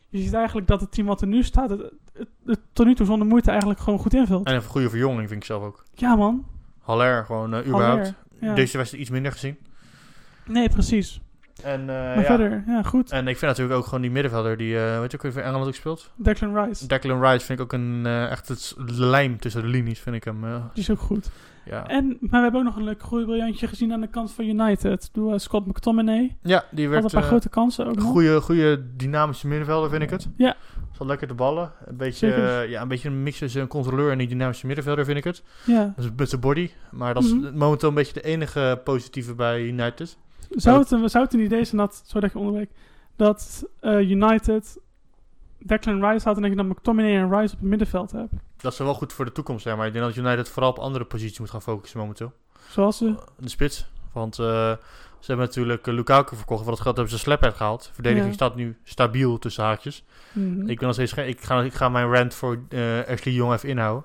[0.08, 1.80] je ziet eigenlijk dat het team wat er nu staat, het,
[2.12, 4.46] het, het tot nu toe zonder moeite eigenlijk gewoon goed invult.
[4.46, 5.84] En een goede verjonging vind ik zelf ook.
[5.94, 6.44] Ja man,
[6.80, 7.98] Haller gewoon eh, überhaupt.
[8.02, 8.54] Haller, ja.
[8.54, 9.58] Deze wedstrijd iets minder gezien.
[10.46, 11.20] Nee, precies.
[11.62, 12.24] En, eh, maar ja.
[12.24, 13.10] verder, ja goed.
[13.10, 15.42] en ik vind natuurlijk ook gewoon die middenvelder die, eh weet je ook weer voor
[15.42, 16.10] Engeland ook speelt?
[16.16, 19.98] Declan Rice, Declan Rice vind ik ook een eh, echt het lijm tussen de linies,
[19.98, 20.40] vind ik hem.
[20.72, 21.30] die is ook goed.
[21.66, 21.86] Ja.
[21.86, 24.44] En, maar we hebben ook nog een leuk groei briljantje gezien aan de kant van
[24.44, 25.08] United.
[25.12, 26.36] Door eh, Scott McTominay.
[26.42, 29.90] ja, die Had een werd paar eh, grote kansen ook een goede, goede dynamische middenvelder,
[29.90, 30.28] vind ik het.
[30.36, 30.56] Ja.
[30.92, 31.72] Zal lekker de ballen.
[31.84, 35.04] Een beetje, eh, ja, een beetje een mix tussen een controleur en die dynamische middenvelder,
[35.04, 35.42] vind ik het.
[35.66, 35.92] Ja.
[35.96, 36.70] Dus met zijn body.
[36.90, 37.56] Maar dat is Mhm.
[37.58, 40.18] momenteel een beetje de enige positieve bij United.
[40.50, 42.70] Zou het, een, zou het een idee zijn dat, sorry dat je onderbreek,
[43.16, 44.78] dat eh, United
[45.58, 48.32] Declan Rice had en dat je dan McTominay en Rice op het middenveld hebt?
[48.64, 50.78] Dat is wel goed voor de toekomst zijn, maar ik denk dat United vooral op
[50.78, 52.32] andere posities moet gaan focussen momenteel.
[52.68, 53.14] Zoals ze...
[53.38, 53.86] De spits.
[54.12, 54.46] Want eh,
[55.20, 56.62] ze hebben natuurlijk eh, Lukaku verkocht.
[56.62, 57.82] Voor dat geld hebben ze Slap gehaald.
[57.82, 58.34] De verdediging Ja.
[58.34, 60.04] staat nu stabiel tussen haakjes.
[60.32, 60.68] Mhm.
[60.68, 63.68] Ik, ben nog steeds ik, ga, ik ga mijn rant voor eh Ashley Jong even
[63.68, 64.04] inhouden.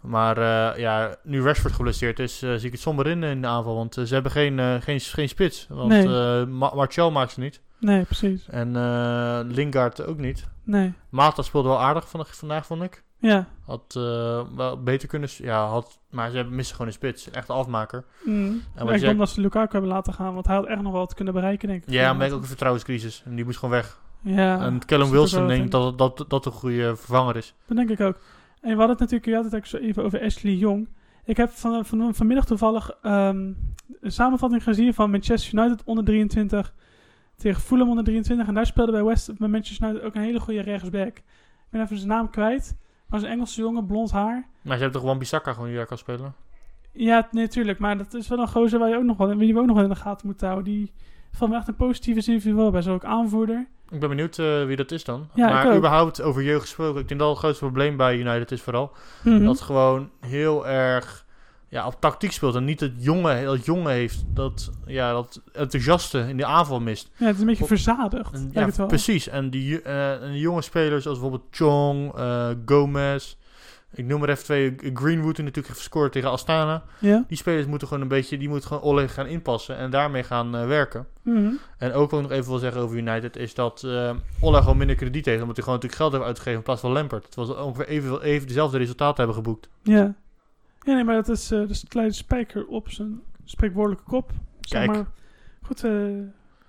[0.00, 3.46] Maar eh, ja, nu Rashford geblesseerd is, eh, zie ik het somber in in de
[3.46, 3.74] aanval.
[3.74, 5.66] Want eh, ze hebben geen, eh, geen, geen spits.
[5.68, 6.02] Want Nee.
[6.06, 7.60] eh, Ma- Martial maakt ze niet.
[7.80, 8.48] Nee, precies.
[8.48, 10.46] En eh Lingard ook niet.
[10.64, 10.92] Nee.
[11.08, 13.02] Mata speelde wel aardig vandaag vond ik.
[13.18, 13.46] Ja.
[13.64, 15.28] Had eh, wel beter kunnen...
[15.36, 17.26] Ja, had, maar ze hebben- missen gewoon een spits.
[17.26, 18.04] Een echte afmaker.
[18.24, 18.62] Mm.
[18.76, 20.92] wat Ja, ik denk dat ze Lukaku hebben laten gaan, want hij had echt nog
[20.92, 21.90] wel wat kunnen bereiken, denk ik.
[21.90, 23.22] Ja, maar ik ook een vertrouwenscrisis.
[23.24, 24.00] En die moest gewoon weg.
[24.20, 27.54] Ja, en Callum Wilson denk ik dat, dat dat een goede vervanger is.
[27.66, 28.18] Dat denk ik ook.
[28.60, 30.88] En we hadden het natuurlijk, je had het ook zo even over Ashley Jong.
[31.24, 33.52] Ik heb van, van, vanmiddag toevallig ehm,
[34.00, 36.74] een samenvatting gezien van Manchester United onder 23
[37.36, 38.48] tegen Fulham onder 23.
[38.48, 41.16] En daar speelde bij West bij Manchester United ook een hele goede rechtsback.
[41.16, 41.22] Ik
[41.70, 42.76] ben even zijn naam kwijt.
[43.08, 44.46] Maar een Engelse jongen, blond haar.
[44.62, 46.34] Maar ze hebben toch gewoon Bissaka gewoon die daar kan spelen?
[46.92, 47.78] Ja, nee, tuurlijk.
[47.78, 49.74] Maar dat is wel een gozer waar je ook nog wel, die we ook nog
[49.74, 50.64] wel in de gaten moet houden.
[50.64, 50.92] Die
[51.46, 52.82] me echt een positieve zin individueel bij.
[52.82, 53.66] Zo ook aanvoerder.
[53.88, 55.28] Ik ben benieuwd eh, wie dat is dan.
[55.34, 57.00] Ja, maar überhaupt over jeugd gesproken.
[57.00, 58.92] Ik denk dat het grootste probleem bij United is vooral.
[59.24, 59.44] Mhm.
[59.44, 61.26] Dat het gewoon heel erg
[61.70, 62.54] ja, op tactiek speelt.
[62.54, 64.24] En niet het jonge, dat jonge heeft.
[64.26, 67.10] Dat, ja, dat enthousiaste in de aanval mist.
[67.16, 68.32] Ja, het is een beetje verzadigd.
[68.32, 69.28] En, ja, het precies.
[69.28, 73.36] En die, en die jonge spelers zoals bijvoorbeeld Chong, eh, Gomez.
[73.92, 74.74] Ik noem er even twee.
[74.94, 76.82] Greenwood die natuurlijk heeft gescoord tegen Astana.
[76.98, 77.24] Ja.
[77.28, 80.56] Die spelers moeten gewoon een beetje, die moeten gewoon Olle gaan inpassen en daarmee gaan
[80.56, 81.06] eh, werken.
[81.22, 81.50] Mhm.
[81.78, 83.86] En ook wat ik nog even wil zeggen over United is dat
[84.40, 86.92] Olle gewoon minder krediet heeft, omdat hij gewoon natuurlijk geld heeft uitgegeven in plaats van
[86.92, 87.24] Lampard.
[87.24, 89.68] Het was ongeveer even, even dezelfde resultaten hebben geboekt.
[89.82, 90.14] Ja.
[90.88, 94.30] Ja, nee, maar dat is, is de kleine spijker op zijn spreekwoordelijke kop.
[94.60, 94.96] Zeg Kijk.
[94.96, 95.06] maar.
[95.62, 95.92] Goed, eh,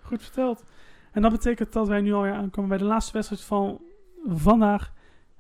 [0.01, 0.63] goed verteld.
[1.11, 3.81] En dat betekent dat wij nu alweer aankomen bij de laatste wedstrijd van
[4.27, 4.91] vandaag.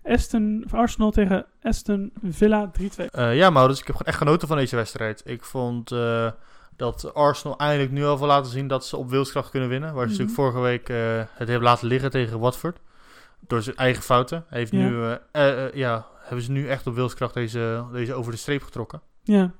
[0.03, 3.05] Aston, Arsenal tegen Aston Villa 3-2.
[3.11, 5.21] Eh, ja, Maurits, ik heb echt genoten van deze wedstrijd.
[5.25, 5.89] Ik vond
[6.75, 9.93] dat Arsenal eindelijk nu al wil laten zien dat ze op wilskracht kunnen winnen.
[9.93, 10.21] Waar ze Mhm.
[10.21, 10.87] natuurlijk vorige week
[11.37, 12.79] het hebben laten liggen tegen Watford.
[13.47, 14.45] Door zijn eigen fouten.
[14.49, 14.77] Hij Heeft Ja.
[14.77, 15.17] nu,
[15.73, 19.01] ja, hebben ze nu echt op wilskracht deze, deze over de streep getrokken.
[19.23, 19.51] Ja.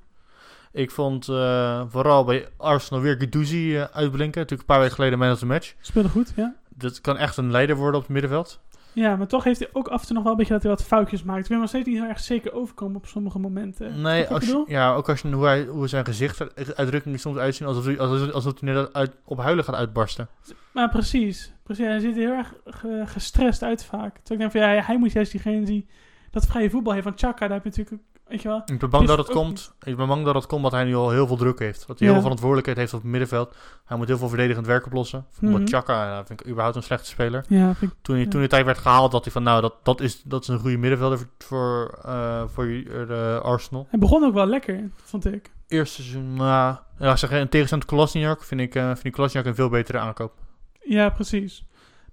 [0.72, 4.40] Ik vond eh, vooral bij Arsenal weer Guendouzi eh, uitblinken.
[4.40, 5.74] Natuurlijk een paar weken geleden man of the match.
[5.80, 6.54] Speelde goed, ja.
[6.68, 8.60] Dat kan echt een leider worden op het middenveld.
[8.92, 10.70] Ja, maar toch heeft hij ook af en toe nog wel een beetje dat hij
[10.70, 11.42] wat foutjes maakt.
[11.42, 14.00] Ik ben nog steeds niet heel erg zeker overkomen op sommige momenten.
[14.00, 17.66] Nee, als je, ja, ook als je, hoe, hij, hoe zijn gezicht uitdrukking soms uitzien
[17.66, 20.28] alsof hij, alsof, alsof hij net uit, op huilen gaat uitbarsten.
[20.72, 21.52] Maar precies.
[21.62, 21.84] precies.
[21.86, 24.18] Hij ziet er heel erg ge- gestrest uit vaak.
[24.18, 25.88] Terwijl ik denk van ja, hij moet juist diegene die
[26.30, 27.04] dat vrije voetbal heeft.
[27.04, 28.62] Van Chaka, daar heb je natuurlijk Weet je wel?
[28.66, 29.72] Ik ben bang dat het komt.
[29.82, 31.78] Ik ben bang dat het komt dat hij nu al heel veel druk heeft.
[31.86, 33.56] Dat hij heel veel verantwoordelijkheid heeft op het middenveld.
[33.84, 35.26] Hij moet heel veel verdedigend werk oplossen.
[35.64, 37.44] Chaka ja, vind ik überhaupt een slechte speler.
[37.48, 38.30] Ja, ik- Toen hij, Ja.
[38.30, 40.58] toen de tijd werd gehaald, dacht hij van nou, dat, dat, is, dat is een
[40.58, 43.86] goede middenvelder voor, voor, eh, voor eh, Arsenal.
[43.90, 45.50] Hij begon ook wel lekker, vond ik.
[45.68, 49.44] Eerste seizoen, nou, ja, zeg, in tegenstelling tot Kolasinac vind ik, eh vind ik Kolasinac
[49.46, 50.32] een veel betere aankoop.
[50.80, 51.64] Ja, precies.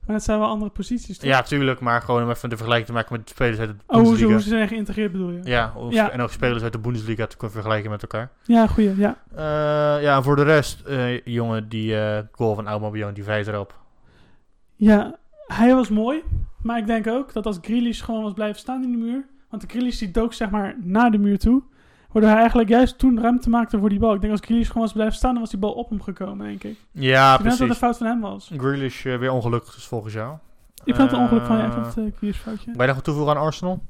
[0.08, 1.30] Maar het zijn wel andere posities, toch?
[1.30, 3.76] Ja, tuurlijk, maar gewoon om even de vergelijking te maken met de spelers uit de
[3.88, 4.32] Oh, hoe ze, Bundesliga.
[4.34, 5.40] hoe ze zijn geïntegreerd bedoel je?
[5.44, 6.12] Ja, of, Ja.
[6.12, 8.30] en ook spelers uit de Bundesliga te kunnen vergelijken met elkaar.
[8.44, 9.18] Ja, goeie, ja.
[9.36, 13.76] Eh, ja, voor de rest, eh, jongen, die eh, goal van Aubameyang, die vijt erop.
[14.76, 15.16] Ja,
[15.48, 16.24] hij was mooi.
[16.62, 19.26] Maar ik denk ook dat als Grealish gewoon was blijven staan in de muur...
[19.50, 21.64] Want de Grealish die dook zeg maar naar de muur toe...
[22.12, 24.14] Waardoor hij eigenlijk juist toen ruimte maakte voor die bal.
[24.14, 25.32] Ik denk als Grealish gewoon was blijven staan...
[25.32, 26.78] dan was die bal op hem gekomen, denk ik.
[26.92, 27.78] Ja, ik denk dat het een precies.
[27.78, 28.52] fout van hem was.
[28.58, 30.38] Grealish eh, weer ongelukkig dus volgens jou.
[30.84, 31.62] Ik vind het een ongeluk van je.
[31.62, 32.72] Eh, Ik vond het een Grealish foutje.
[32.76, 33.84] Nog wat toevoegen aan Arsenal?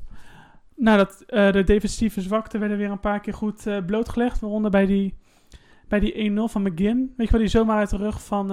[0.75, 4.39] Nou, dat, eh, de defensieve zwakte werden weer een paar keer goed blootgelegd.
[4.39, 5.13] Waaronder bij die,
[5.87, 7.13] bij die 1-0 van McGinn.
[7.17, 8.45] Weet je wel, die zomaar uit de rug van...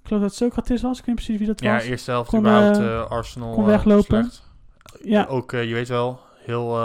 [0.00, 0.98] ik geloof dat het Socrates was.
[0.98, 1.84] Ik weet niet precies wie dat Ja, was.
[1.84, 4.04] eerste helft Kon, überhaupt Arsenal kon weglopen.
[4.24, 4.50] slecht.
[5.02, 5.24] Ja.
[5.24, 6.78] Ook, je weet wel, heel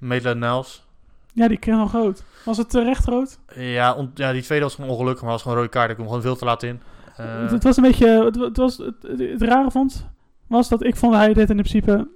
[0.00, 0.88] uh, Maitland-Niles.
[1.32, 2.24] Ja, die kreeg nog rood.
[2.44, 3.38] Was het terecht rood?
[3.54, 5.88] Ja, on- ja, die tweede was gewoon ongelukkig, maar was gewoon een rode kaart.
[5.90, 6.80] Ik kwam gewoon veel te laat in.
[7.16, 8.24] Eh, het, het was een beetje...
[8.24, 10.08] Het, het was, het, rare vond,
[10.46, 12.08] was dat ik vond hij dit in principe...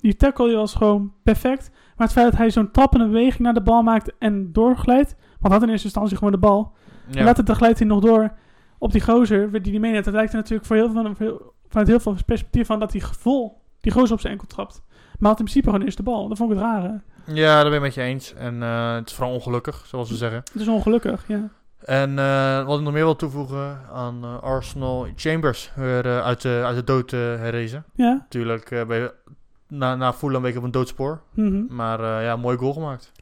[0.00, 1.70] Die tackle die was gewoon perfect.
[1.96, 5.14] Maar het feit dat hij zo'n trappende beweging naar de bal maakt en doorglijdt...
[5.40, 6.72] Want had in eerste instantie gewoon de bal.
[7.10, 7.18] ja.
[7.18, 8.32] En later glijdt hij nog door
[8.78, 10.04] op die gozer die die meeneemt.
[10.04, 13.60] Dat lijkt er natuurlijk voor heel veel, vanuit heel veel perspectief van dat hij vol
[13.80, 14.82] die gozer op zijn enkel trapt.
[15.22, 16.28] Maar had in principe gewoon eerst de bal.
[16.28, 17.00] Dat vond ik het rare.
[17.26, 18.34] ja, daar ben ik met je eens.
[18.34, 20.38] En eh, het is vooral ongelukkig, zoals we zeggen.
[20.38, 21.48] Het is ongelukkig, ja.
[21.84, 26.62] En eh, wat ik nog meer wil toevoegen aan eh, Arsenal, Chambers weer uit, de,
[26.64, 27.84] uit de dood herrezen.
[27.94, 28.12] Ja?
[28.12, 29.14] Natuurlijk je
[29.72, 31.22] na, na Fulham een beetje op een doodspoor.
[31.34, 31.74] Mhm.
[31.74, 33.12] Maar eh, ja, mooi goal gemaakt.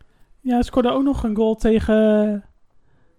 [0.40, 2.44] Ja, hij scoorde ook nog een goal tegen,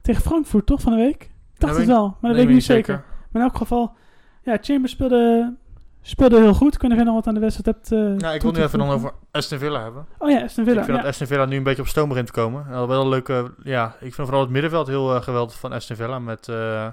[0.02, 1.24] tegen Frankfurt, toch, van de week?
[1.54, 3.04] Ik dacht het wel, maar dat weet ik niet zeker.
[3.32, 3.96] Maar in elk geval,
[4.44, 5.54] ja, Chambers speelde,
[6.02, 6.74] speelde heel goed.
[6.74, 8.90] Ik weet nog wat aan de wedstrijd hebt eh, Ja, ik wil nu even dan
[8.90, 10.06] over Aston Villa hebben.
[10.18, 10.80] Oh ja, Aston Villa.
[10.80, 11.04] ik vind ja.
[11.04, 12.66] dat Aston Villa nu een beetje op stoom begint te komen.
[12.66, 15.96] En wel een leuke, ja, ik vind vooral het middenveld heel eh, geweldig van Aston
[15.96, 16.20] Villa.
[16.20, 16.88] Met, eh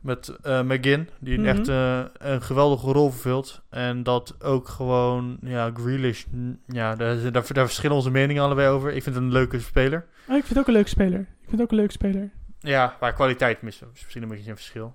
[0.00, 1.46] met McGinn, die Mhm.
[1.48, 3.62] echt eh, een geweldige rol vervult.
[3.70, 6.24] En dat ook gewoon, ja, Grealish,
[6.66, 8.92] ja, daar, daar, daar verschillen onze meningen allebei over.
[8.92, 10.06] Ik vind het een leuke speler.
[10.28, 11.20] Oh, ik vind het ook een leuke speler.
[11.20, 12.30] Ik vind het ook een leuke speler.
[12.58, 14.94] Ja, waar kwaliteit mis, is misschien een beetje een verschil.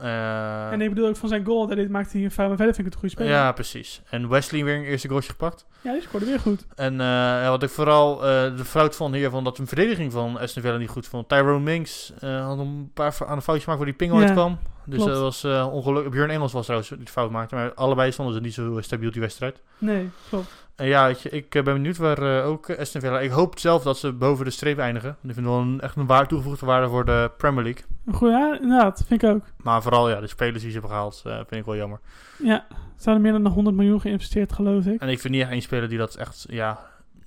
[0.00, 2.48] Eh, en ik bedoel ook van zijn goal, dat dit maakte hij een fout.
[2.48, 3.42] Maar verder vind ik het een goede speler.
[3.42, 4.02] ja, precies.
[4.10, 5.66] En Wesley weer een eerste goaltje gepakt.
[5.80, 6.66] Ja, die scoorde weer goed.
[6.74, 10.12] En eh, ja, wat ik vooral eh, de fout vond hier, van dat de verdediging
[10.12, 11.28] van Aston Villa niet goed vond.
[11.28, 14.58] Tyrone Minks had een paar aan een foutje gemaakt waar die ping Ja, ooit kwam.
[14.84, 15.12] Dus klopt.
[15.12, 16.12] dat was ongelukkig.
[16.12, 19.20] Björn Engels was trouwens die fout maakte, maar allebei stonden ze niet zo stabiel die
[19.20, 19.60] wedstrijd.
[19.78, 20.67] Nee, klopt.
[20.78, 23.20] En ja, je, ik eh, ben benieuwd waar eh, ook Aston Villa...
[23.20, 25.10] Ik hoop zelf dat ze boven de streep eindigen.
[25.10, 27.84] Ik vind het wel een, echt een waar toegevoegde waarde voor de Premier League.
[28.12, 29.42] Goeie, ja, inderdaad, vind ik ook.
[29.62, 32.00] Maar vooral ja, de spelers die ze hebben gehaald, eh, vind ik wel jammer.
[32.42, 35.00] Ja, ze hadden meer dan 100 miljoen geïnvesteerd, geloof ik.
[35.00, 36.78] En ik vind niet echt één speler die dat echt, ja,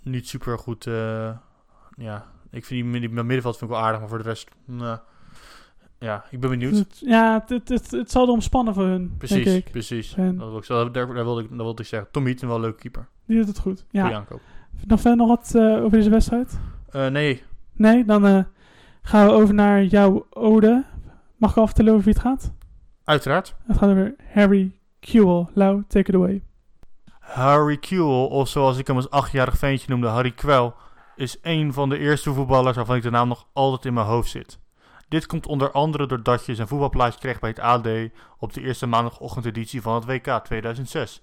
[0.03, 0.83] niet super goed...
[1.97, 4.49] ja, ik vind die, die middenveld vind ik wel aardig, maar voor de rest...
[5.99, 6.75] ja, ik ben benieuwd.
[6.77, 9.71] Het- ja, het, het, het, zal erom spannen voor hun, Precies, denk ik.
[9.71, 10.15] precies.
[10.15, 12.11] En- Dat, wil ik, daar, daar, wilde ik, dat wilde ik zeggen.
[12.11, 13.07] Tom Heaton wel een leuke keeper.
[13.25, 13.85] Die doet het goed.
[13.91, 14.15] Goeie Ja.
[14.15, 14.41] aankoop.
[14.85, 16.59] Nog verder nog wat eh, over deze wedstrijd?
[16.89, 17.43] Eh, nee,
[17.73, 18.39] Nee, dan eh,
[19.01, 20.83] gaan we over naar jouw ode.
[21.37, 22.51] Mag ik al vertellen over wie het gaat?
[23.03, 23.55] uiteraard.
[23.65, 25.45] Het gaat over Harry Kewell.
[25.53, 26.43] Lau, take it away.
[27.19, 30.73] Harry Kewell, of zoals ik hem als achtjarig ventje noemde, Harry Kwel,
[31.15, 34.29] is een van de eerste voetballers waarvan ik de naam nog altijd in mijn hoofd
[34.29, 34.59] zit.
[35.07, 37.87] Dit komt onder andere doordat je zijn voetbalplaatje kreeg bij het AD
[38.37, 41.21] op de eerste maandagochtendeditie van het WK 2006.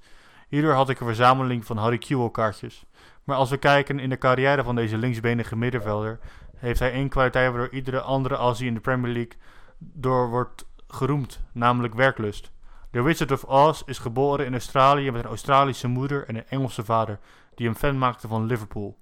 [0.49, 2.85] Hierdoor had ik een verzameling van Harry Kewell kaartjes.
[3.25, 6.19] Maar als we kijken in de carrière van deze linksbenige middenvelder,
[6.57, 9.39] heeft hij één kwaliteit waardoor iedere andere Aussie in de Premier League
[9.79, 12.51] door wordt geroemd, namelijk werklust.
[12.91, 16.85] The Wizard of Oz is geboren in Australië met een Australische moeder en een Engelse
[16.85, 17.19] vader,
[17.55, 18.99] die hem fan maakte van Liverpool.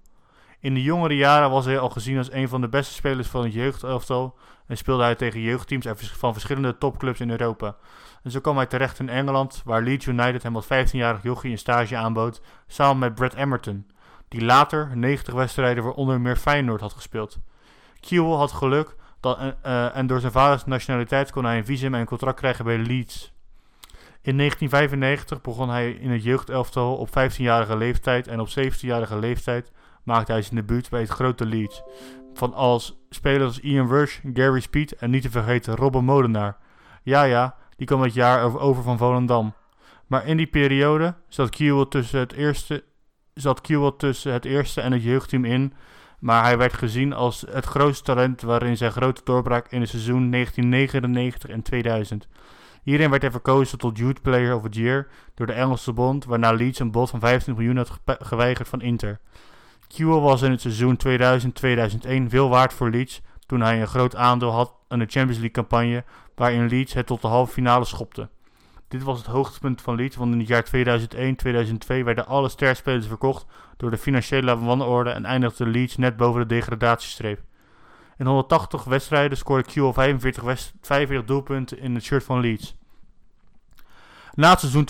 [0.66, 3.42] In de jongere jaren was hij al gezien als een van de beste spelers van
[3.44, 7.76] het jeugdelftal en speelde hij tegen jeugdteams van verschillende topclubs in Europa.
[8.22, 11.58] En zo kwam hij terecht in Engeland, waar Leeds United hem als 15-jarig jochie een
[11.58, 13.86] stage aanbood, samen met Brad Emerton,
[14.28, 17.38] die later 90 wedstrijden voor onder meer Feyenoord had gespeeld.
[18.00, 21.94] Kewell had geluk dat, eh, eh, en door zijn vaders nationaliteit kon hij een visum
[21.94, 23.32] en een contract krijgen bij Leeds.
[24.22, 29.72] In 1995 begon hij in het jeugdelftal op 15-jarige leeftijd en op 17-jarige leeftijd
[30.06, 31.82] maakte hij zijn debuut bij het grote Leeds.
[32.34, 36.56] Van als spelers als Ian Rush, Gary Speed en niet te vergeten Robben Molenaar.
[37.02, 39.54] Ja ja, die kwam het jaar over- van Volendam.
[40.06, 42.84] Maar in die periode zat Kiel tussen het eerste
[43.36, 45.72] zat Kewell tussen het eerste en het jeugdteam in.
[46.18, 50.30] Maar hij werd gezien als het grootste talent waarin zijn grote doorbraak in het seizoen
[50.30, 52.28] 1999 en 2000.
[52.82, 56.52] Hierin werd hij verkozen tot Youth Player of the Year door de Engelse bond, waarna
[56.52, 59.20] Leeds een bod van 25 miljoen had geweigerd van Inter.
[59.88, 60.98] Kewell was in het seizoen
[62.26, 65.50] 2000-2001 veel waard voor Leeds toen hij een groot aandeel had aan de Champions League
[65.50, 68.28] campagne waarin Leeds het tot de halve finale schopte.
[68.88, 70.66] Dit was het hoogtepunt van Leeds, want in het jaar
[72.00, 76.46] 2001-2002 werden alle sterspelers verkocht door de financiële wanorde en eindigde Leeds net boven de
[76.54, 77.42] degradatiestreep.
[78.18, 82.76] In 180 wedstrijden scoorde Kewell 45, west- 45 doelpunten in het shirt van Leeds.
[84.36, 84.88] Na het seizoen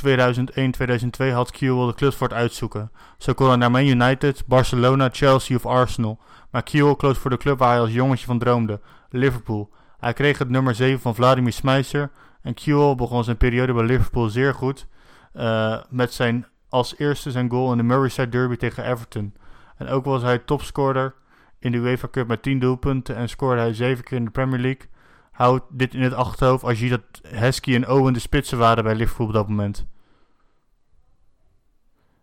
[1.30, 2.90] 2001-2002 had Kewell de clubs voor het uitzoeken.
[3.18, 6.20] Zo kon hij naar Man United, Barcelona, Chelsea of Arsenal.
[6.50, 8.80] Maar Kewell koos voor de club waar hij als jongetje van droomde,
[9.10, 9.72] Liverpool.
[9.98, 12.10] Hij kreeg het nummer 7 van Vladimir Smyser
[12.42, 14.86] en Kewell begon zijn periode bij Liverpool zeer goed.
[15.32, 19.34] eh, met zijn als eerste zijn goal in de Merseyside Derby tegen Everton.
[19.76, 21.14] En ook was hij topscorer
[21.58, 24.60] in de UEFA Cup met 10 doelpunten en scoorde hij 7 keer in de Premier
[24.60, 24.88] League.
[25.36, 28.94] Houd dit in het achterhoofd als je dat Heskey en Owen de spitsen waren bij
[28.94, 29.86] Liverpool op dat moment.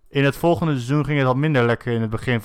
[0.10, 2.42] In het volgende seizoen ging het al minder lekker in het begin.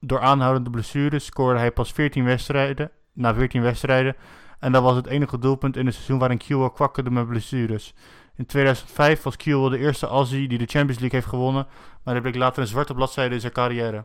[0.00, 4.16] Door aanhoudende blessures scoorde hij pas 14 wedstrijden, na 14 wedstrijden.
[4.58, 7.94] En dat was het enige doelpunt in het seizoen waarin Kewell kwakkerde met blessures.
[8.36, 11.66] In 2005 was Kewell de eerste Aussie die de Champions League heeft gewonnen,
[12.02, 14.04] maar dat bleek later een zwarte bladzijde in zijn carrière.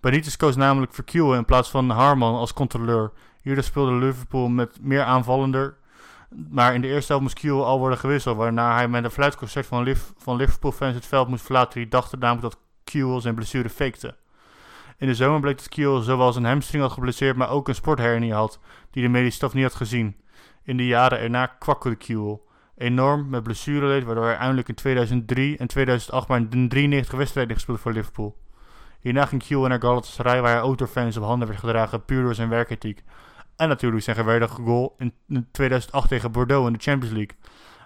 [0.00, 3.12] Benitez koos namelijk voor Kewell in plaats van Harman als controleur.
[3.48, 5.76] Hierdoor speelde Liverpool met meer aanvallender,
[6.50, 9.66] maar in de eerste helft moest Kewell al worden gewisseld, waarna hij met een fluitconcert
[9.66, 11.80] van, Liv- van Liverpool-fans het veld moest verlaten.
[11.80, 14.16] Die dachten namelijk dat Kewell zijn blessure fakte.
[14.96, 18.32] In de zomer bleek dat Kewell zowel zijn hamstring had geblesseerd, maar ook een sporthernie
[18.32, 20.16] had, die de medische staf niet had gezien.
[20.62, 22.38] In de jaren erna kwakkelde Kewell
[22.76, 27.80] enorm met blessureleed, waardoor hij eindelijk in 2003 en 2008 maar in 93 wedstrijden gespeeld
[27.80, 28.36] voor Liverpool.
[29.00, 32.22] Hierna ging Kewell naar Galatasaray, waar hij ook door fans op handen werd gedragen, puur
[32.22, 33.02] door zijn werkethiek.
[33.58, 37.36] En natuurlijk zijn geweldige goal in 2008 tegen Bordeaux in de Champions League.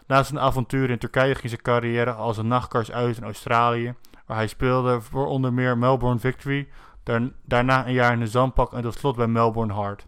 [0.07, 3.95] Na zijn avontuur in Turkije ging zijn carrière als een nachtkars uit in Australië,
[4.27, 6.68] waar hij speelde voor onder meer Melbourne Victory,
[7.03, 10.07] daar- daarna een jaar in de zandpak en tot slot bij Melbourne Heart.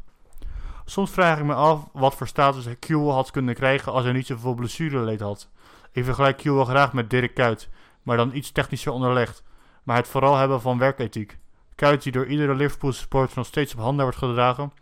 [0.84, 4.26] Soms vraag ik me af wat voor status Kewell had kunnen krijgen als hij niet
[4.26, 5.50] zoveel blessureleed had.
[5.92, 7.68] Ik vergelijk Kewell graag met Dirk Kuyt,
[8.02, 9.42] maar dan iets technischer onderlegd.
[9.82, 11.38] Maar het vooral hebben van werkethiek.
[11.74, 14.72] Kuyt die door iedere Liverpool supporter nog steeds op handen wordt gedragen,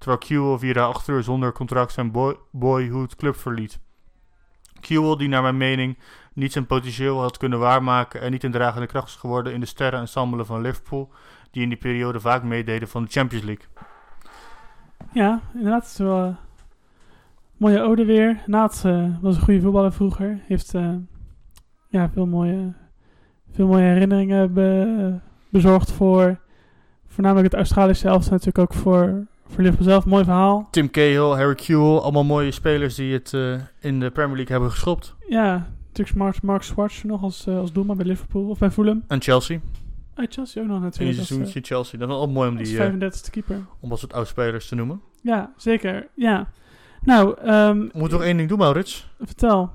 [0.00, 3.80] terwijl Kewell via de achteruur zonder contract zijn boy boyhood club verliet.
[4.80, 5.98] Kewell die naar mijn mening
[6.32, 9.66] niet zijn potentieel had kunnen waarmaken en niet een dragende kracht is geworden in de
[9.66, 11.12] sterrenensemble van Liverpool,
[11.50, 13.66] die in die periode vaak meededen van de Champions League.
[15.12, 15.82] Ja, inderdaad.
[15.82, 16.34] Het is wel eh,
[17.56, 18.42] mooie ode weer.
[18.46, 20.40] Naat eh, was een goede voetballer vroeger.
[20.46, 20.94] Heeft eh,
[21.88, 22.72] ja, veel, mooie,
[23.52, 26.40] veel mooie herinneringen be- bezorgd voor
[27.06, 28.30] voornamelijk het Australische elftal.
[28.30, 30.04] Natuurlijk ook voor, voor Liverpool zelf.
[30.04, 30.68] Mooi verhaal.
[30.70, 34.70] Tim Cahill, Harry Kewell, allemaal mooie spelers die het eh, in de Premier League hebben
[34.70, 35.14] geschopt.
[35.28, 39.04] Ja, natuurlijk Mark, Mark Schwartz nog als, eh, als doelman bij Liverpool of bij Fulham.
[39.08, 39.60] En Chelsea.
[40.14, 41.18] Uit Chelsea ook nog natuurlijk.
[41.18, 41.98] Als, seizoentje eh, Chelsea.
[41.98, 43.60] Dat is wel mooi om als die, eh, 35e keeper.
[43.80, 45.00] om dat soort oud-spelers te noemen.
[45.22, 46.08] Ja, zeker.
[46.14, 46.48] Ja.
[47.02, 49.10] Nou, ehm, We moeten nog één ding doen, Maurits.
[49.20, 49.70] vertel.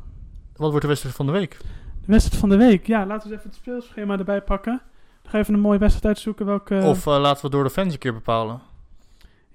[0.55, 1.57] Wat wordt de wedstrijd van de week?
[2.05, 2.87] De wedstrijd van de week.
[2.87, 4.81] Ja, laten we eens even het speelschema erbij pakken.
[5.21, 6.45] Dan ga even een mooie wedstrijd uitzoeken.
[6.45, 6.81] Welke...
[6.83, 8.61] Of laten we door de fans een keer bepalen.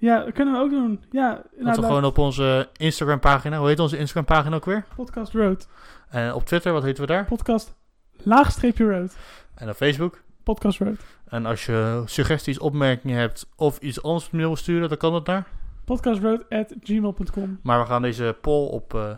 [0.01, 1.03] Ja, dat kunnen we ook doen.
[1.11, 3.57] Ja, nou, we laat- gewoon op onze Instagram pagina.
[3.57, 4.85] Hoe heet onze Instagram pagina ook weer?
[4.95, 5.67] Podcast Road.
[6.09, 7.25] En op Twitter, wat heten we daar?
[7.25, 7.75] Podcast
[8.23, 9.15] laagstreepje road.
[9.55, 10.21] En op Facebook.
[10.43, 10.95] Podcast road.
[11.27, 15.25] En als je suggesties, opmerkingen hebt of iets anders op wil sturen, dan kan dat
[15.25, 15.47] daar.
[15.85, 17.59] Podcastroad at gmail.com.
[17.63, 19.09] Maar we gaan deze poll op eh,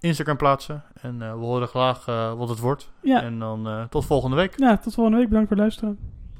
[0.00, 0.82] Instagram plaatsen.
[1.00, 2.90] En eh, we horen graag eh, wat het wordt.
[3.02, 3.22] Ja.
[3.22, 4.58] En dan tot volgende week.
[4.58, 5.28] ja, tot volgende week.
[5.28, 5.98] Bedankt voor het luisteren.